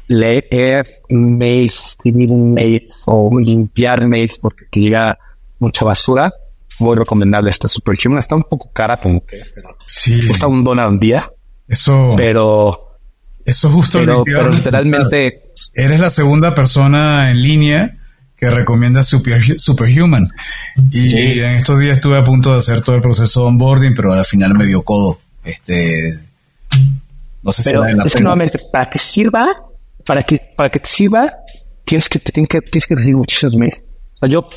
[0.07, 5.17] leer mails, escribir mails o limpiar mails porque te llega
[5.59, 6.33] mucha basura,
[6.79, 8.19] muy recomendable esta Superhuman.
[8.19, 10.27] Está un poco cara como que es, pero sí.
[10.27, 11.29] cuesta un dólar al día.
[11.67, 12.13] Eso.
[12.17, 12.97] Pero.
[13.45, 13.99] Eso justo.
[13.99, 15.51] Pero, pero literalmente.
[15.73, 17.97] Eres la segunda persona en línea
[18.35, 20.27] que recomienda Super, Superhuman.
[20.91, 21.39] Y sí.
[21.39, 24.25] en estos días estuve a punto de hacer todo el proceso de onboarding, pero al
[24.25, 25.20] final me dio codo.
[25.43, 26.11] Este.
[27.43, 29.63] No sé pero si vale es que nuevamente, para que sirva,
[30.05, 31.33] para que, para que te sirva,
[31.85, 33.87] tienes que, tienes que, tienes que recibir muchísimos mails.
[34.13, 34.47] O sea, yo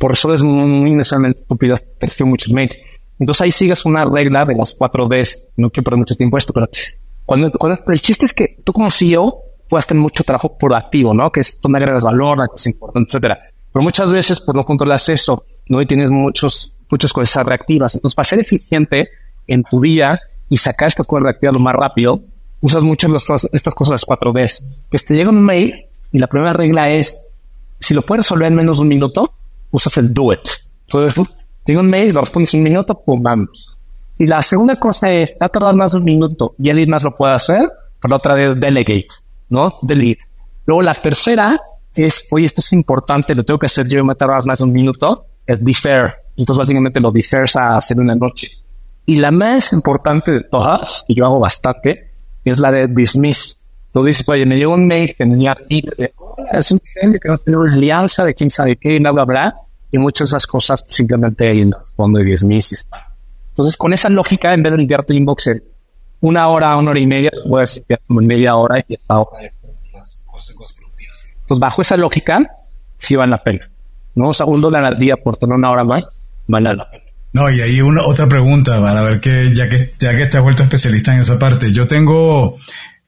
[0.00, 2.78] por eso es muy necesariamente estúpido, te muchos mails.
[3.18, 5.52] Entonces ahí sigues una regla de las cuatro Ds.
[5.56, 6.68] No quiero perder mucho tiempo esto, pero
[7.24, 11.30] cuando, cuando el chiste es que tú como CEO puedas tener mucho trabajo proactivo, ¿no?
[11.30, 13.40] Que es donde agregas valor, que es importante, etcétera.
[13.72, 15.82] Pero muchas veces, pues no controlas eso, ¿no?
[15.82, 17.94] Y tienes muchos, muchas cosas reactivas.
[17.94, 19.08] Entonces, para ser eficiente
[19.46, 22.20] en tu día y sacar estas cosas reactivas lo más rápido,
[22.60, 24.66] usas muchas de estas cosas, las cuatro Ds.
[24.90, 27.32] Que te llega un mail y la primera regla es,
[27.80, 29.32] si lo puedes resolver en menos de un minuto,
[29.70, 30.40] usas el do it.
[30.86, 31.26] Entonces,
[31.64, 33.78] tengo un mail, lo respondes en un minuto, pues vamos.
[34.18, 37.02] Y la segunda cosa es, va a tardar más de un minuto y alguien más
[37.02, 37.70] lo puede hacer,
[38.00, 39.08] pero otra vez delegate,
[39.48, 39.78] ¿no?
[39.82, 40.24] Delete.
[40.64, 41.60] Luego la tercera
[41.94, 44.64] es, oye, esto es importante, lo tengo que hacer yo y me tardas más de
[44.64, 46.14] un minuto, es defer.
[46.36, 48.48] Entonces básicamente lo defers a hacer una noche.
[49.06, 52.08] Y la más importante de todas, que yo hago bastante,
[52.44, 53.58] es la de dismiss.
[53.92, 56.12] Tú dices, oye, me llegó un mail que tenía de,
[56.52, 59.54] es un gente que a tener una alianza de quién sabe qué, bla, bla, bla.
[59.90, 62.76] Y muchas de esas cosas simplemente hay en el fondo de dismiss y.
[63.50, 65.62] Entonces, con esa lógica, en vez de limpiar tu inbox en
[66.20, 69.50] una hora, una hora y media, puedes limpiar como en media hora y esta hora.
[71.42, 72.40] Entonces, bajo esa lógica,
[72.98, 73.70] sí vale la pena.
[74.16, 74.30] ¿no?
[74.30, 76.04] O sea, un dólar al día por tener una hora más,
[76.48, 77.05] vale la pena.
[77.36, 80.62] No, y ahí una otra pregunta para ver que ya que ya que te vuelto
[80.62, 81.70] especialista en esa parte.
[81.70, 82.56] Yo tengo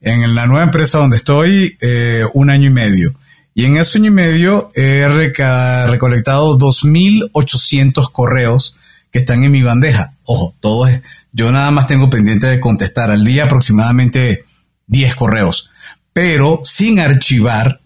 [0.01, 3.15] en la nueva empresa donde estoy eh, un año y medio.
[3.55, 8.75] Y en ese año y medio he recolectado 2.800 correos
[9.11, 10.13] que están en mi bandeja.
[10.25, 11.01] Ojo, todo es,
[11.31, 14.45] yo nada más tengo pendiente de contestar al día aproximadamente
[14.85, 15.71] 10 correos,
[16.13, 17.81] pero sin archivar,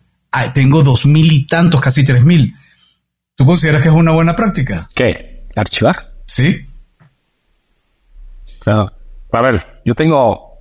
[0.53, 2.53] tengo 2.000 y tantos, casi 3.000.
[3.35, 4.89] ¿Tú consideras que es una buena práctica?
[4.93, 5.45] ¿Qué?
[5.55, 6.12] ¿Archivar?
[6.33, 6.65] Sí.
[8.59, 8.91] Claro.
[9.31, 10.53] A ver, yo tengo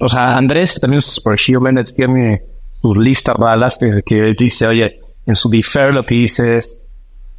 [0.00, 2.42] o sea, Andrés también es Superhuman, tiene
[2.80, 6.86] sus listas raras que, que dice, oye, en su defer lo que dice es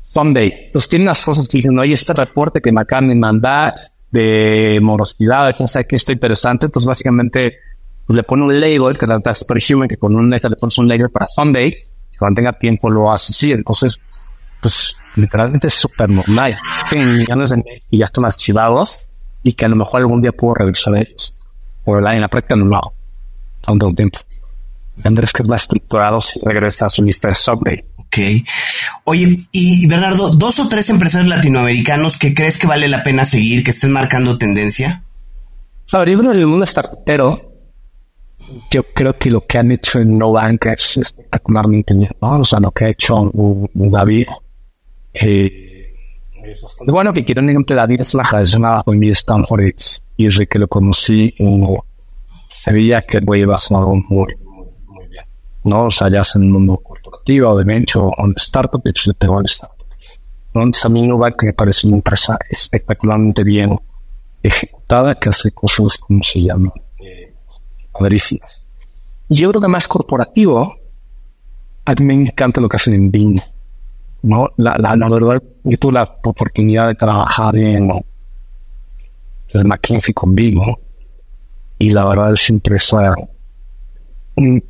[0.03, 0.67] Sunday.
[0.67, 3.73] Entonces tiene unas cosas que dicen, oye, este reporte que me acaban de mandar
[4.11, 6.67] de morosidad, que sé que está interesante.
[6.67, 7.57] Entonces básicamente
[8.05, 11.09] pues, le pone un label que es Superhuman, que con un le pones un label
[11.09, 11.75] para Sunday.
[12.17, 13.51] Cuando tenga tiempo lo hace así.
[13.51, 13.99] Entonces,
[14.61, 16.57] pues literalmente es súper normal.
[16.89, 19.07] Tienen millones de y ya están archivados
[19.43, 21.35] y que a lo mejor algún día puedo regresar a ellos
[21.85, 22.93] la, en la práctica no lo hago.
[23.65, 24.19] Aún tengo tiempo.
[25.03, 27.83] Andrés que es más estructurado si regresa a su lista de Subway.
[27.97, 28.17] Ok.
[29.05, 33.63] Oye, y Bernardo, dos o tres empresarios latinoamericanos que crees que vale la pena seguir,
[33.63, 35.03] que estén marcando tendencia.
[35.91, 37.51] A ver, yo creo en el mundo startupero,
[38.69, 42.39] yo creo que lo que han hecho en No Bank es espectacularmente bien, ¿no?
[42.39, 43.31] O sea, lo que ha hecho
[43.73, 44.27] David
[45.13, 45.93] eh,
[46.43, 47.13] es bastante bueno.
[47.13, 49.73] Que quiero ejemplo David es la con mi Stanford
[50.17, 51.85] y desde que lo conocí, uno
[52.53, 54.35] se veía que iba a ser algo muy,
[54.85, 55.25] muy, bien.
[55.63, 55.85] ¿no?
[55.85, 58.91] O sea, ya sea en el mundo corporativo o de venture o en startup, y
[58.93, 59.85] yo tengo el startup.
[60.53, 60.61] ¿no?
[60.61, 63.79] Entonces a mí Novak me parece una empresa espectacularmente bien
[64.43, 66.71] ejecutada que hace cosas, como se llama?
[66.99, 67.33] Eh,
[67.91, 68.71] padrísimas.
[69.29, 70.75] Y yo creo que más corporativo,
[71.85, 73.41] a mí me encanta lo que hacen en Bing.
[74.23, 74.49] ¿No?
[74.57, 77.91] La, la, la verdad, yo tuve la oportunidad de trabajar en
[79.53, 80.79] el McKinsey conmigo
[81.77, 82.33] y la verdad
[82.79, 83.09] fue
[84.35, 84.63] un,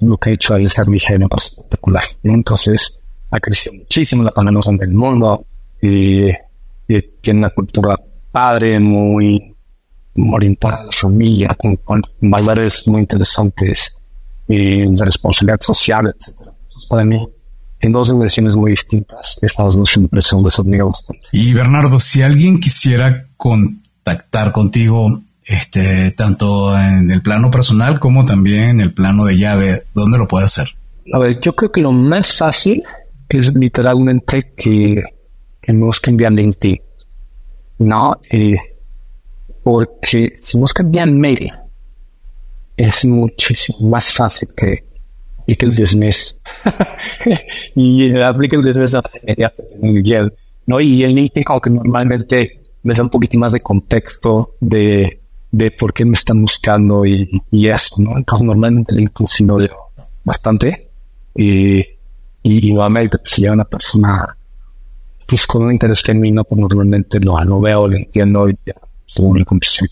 [0.00, 2.02] lo que he hecho ahí ser mi genio espectacular.
[2.22, 5.46] Entonces ha crecido muchísimo la pandemia en el mundo
[5.80, 7.96] y, y, tiene una cultura
[8.30, 9.54] padre, muy,
[10.32, 14.02] orientada a la familia, con, con valores muy interesantes
[14.48, 16.40] y de responsabilidad social, etc.
[16.40, 17.28] Entonces, para mí,
[17.80, 21.22] en dos dimensiones muy distintas, estas dos empresas de esos bastante.
[21.32, 28.24] Y Bernardo, si alguien quisiera con contactar contigo, este, tanto en el plano personal como
[28.24, 30.68] también en el plano de llave, ¿dónde lo puede hacer?
[31.12, 32.84] A ver, yo creo que lo más fácil
[33.28, 35.02] es literalmente que,
[35.60, 36.80] que nos cambian LinkedIn.
[37.78, 38.56] No, eh,
[39.64, 41.50] porque si nos cambian mail,
[42.76, 44.84] es muchísimo más fácil que,
[45.54, 46.38] que el dismiss.
[47.76, 50.32] y el dismiss inmediatamente.
[50.66, 50.80] ¿no?
[50.80, 55.20] Y el LinkedIn como que normalmente me da un poquito más de contexto de,
[55.50, 58.16] de por qué me están buscando y, y eso, ¿no?
[58.16, 59.58] Entonces normalmente el LinkedIn sí lo
[60.24, 60.88] bastante
[61.34, 61.80] y,
[62.42, 64.36] y, nuevamente pues, si llega una persona
[65.26, 68.74] pues con un interés genuino, pues normalmente lo, lo veo, lo entiendo y ya,
[69.06, 69.90] según el conversación.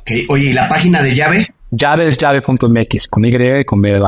[0.00, 0.24] Okay.
[0.28, 1.48] Oye, ¿y la página de llave?
[1.70, 4.00] Llave es llave.mx, con Y y con B.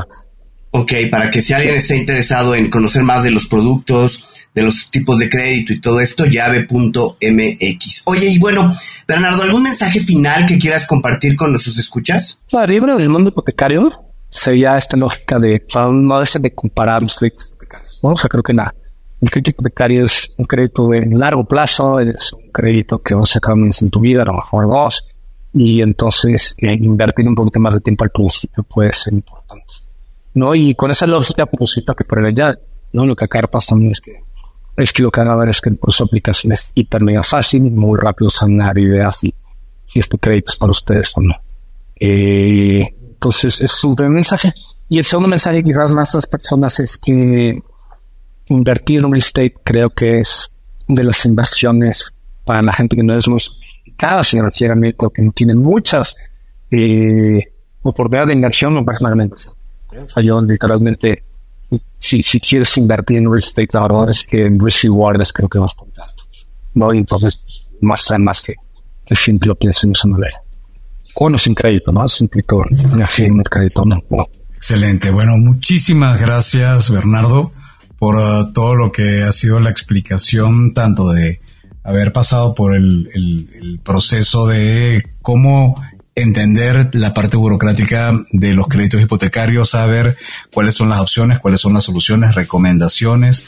[0.78, 4.92] Ok, para que si alguien esté interesado en conocer más de los productos, de los
[4.92, 8.02] tipos de crédito y todo esto, llave.mx.
[8.06, 8.70] Oye, y bueno,
[9.08, 12.42] Bernardo, ¿algún mensaje final que quieras compartir con nuestros escuchas?
[12.52, 13.90] Arriba en el mundo hipotecario
[14.30, 17.98] sería esta lógica de no dejen de comparar los créditos hipotecarios.
[18.00, 18.72] O sea, creo que nada.
[19.20, 23.32] El crédito hipotecario es un crédito en largo plazo, es un crédito que vas a
[23.34, 25.12] sacar en tu vida, a lo mejor dos,
[25.52, 29.37] y entonces eh, invertir un poquito más de tiempo al principio puede ser importante.
[30.38, 30.54] ¿No?
[30.54, 32.58] Y con esa lógica, pues que por allá,
[32.92, 33.04] ¿no?
[33.04, 34.20] Lo que acá también es que
[34.76, 37.22] es que lo que van a ver es que por su aplicación es hiper mega
[37.24, 39.34] fácil, muy rápido sanar ideas y
[39.86, 41.34] si este crédito es para ustedes o no.
[41.98, 44.54] Eh, entonces, es un primer mensaje.
[44.88, 47.60] Y el segundo mensaje, quizás más a las personas, es que
[48.46, 50.48] invertir en real estate creo que es
[50.86, 52.14] de las inversiones
[52.44, 56.16] para la gente que no es muy sofisticada financieramente o que no tiene muchas
[56.70, 59.36] eh, oportunidades de inversión, personalmente.
[60.22, 61.24] Yo literalmente,
[61.98, 65.48] si, si quieres invertir en real estate, verdad es que en risk reward es creo
[65.48, 66.24] que más contacto.
[66.74, 66.94] ¿no?
[66.94, 67.40] Y entonces,
[67.80, 68.54] más, más que,
[69.04, 70.40] que siempre lo pienso en esa manera.
[71.14, 72.08] Con o sin crédito, ¿no?
[72.08, 72.64] Sin crédito,
[73.08, 74.02] sin crédito, no.
[74.54, 75.10] Excelente.
[75.10, 77.52] Bueno, muchísimas gracias, Bernardo,
[77.98, 81.40] por uh, todo lo que ha sido la explicación, tanto de
[81.82, 85.80] haber pasado por el, el, el proceso de cómo
[86.22, 90.16] entender la parte burocrática de los créditos hipotecarios, saber
[90.52, 93.46] cuáles son las opciones, cuáles son las soluciones, recomendaciones.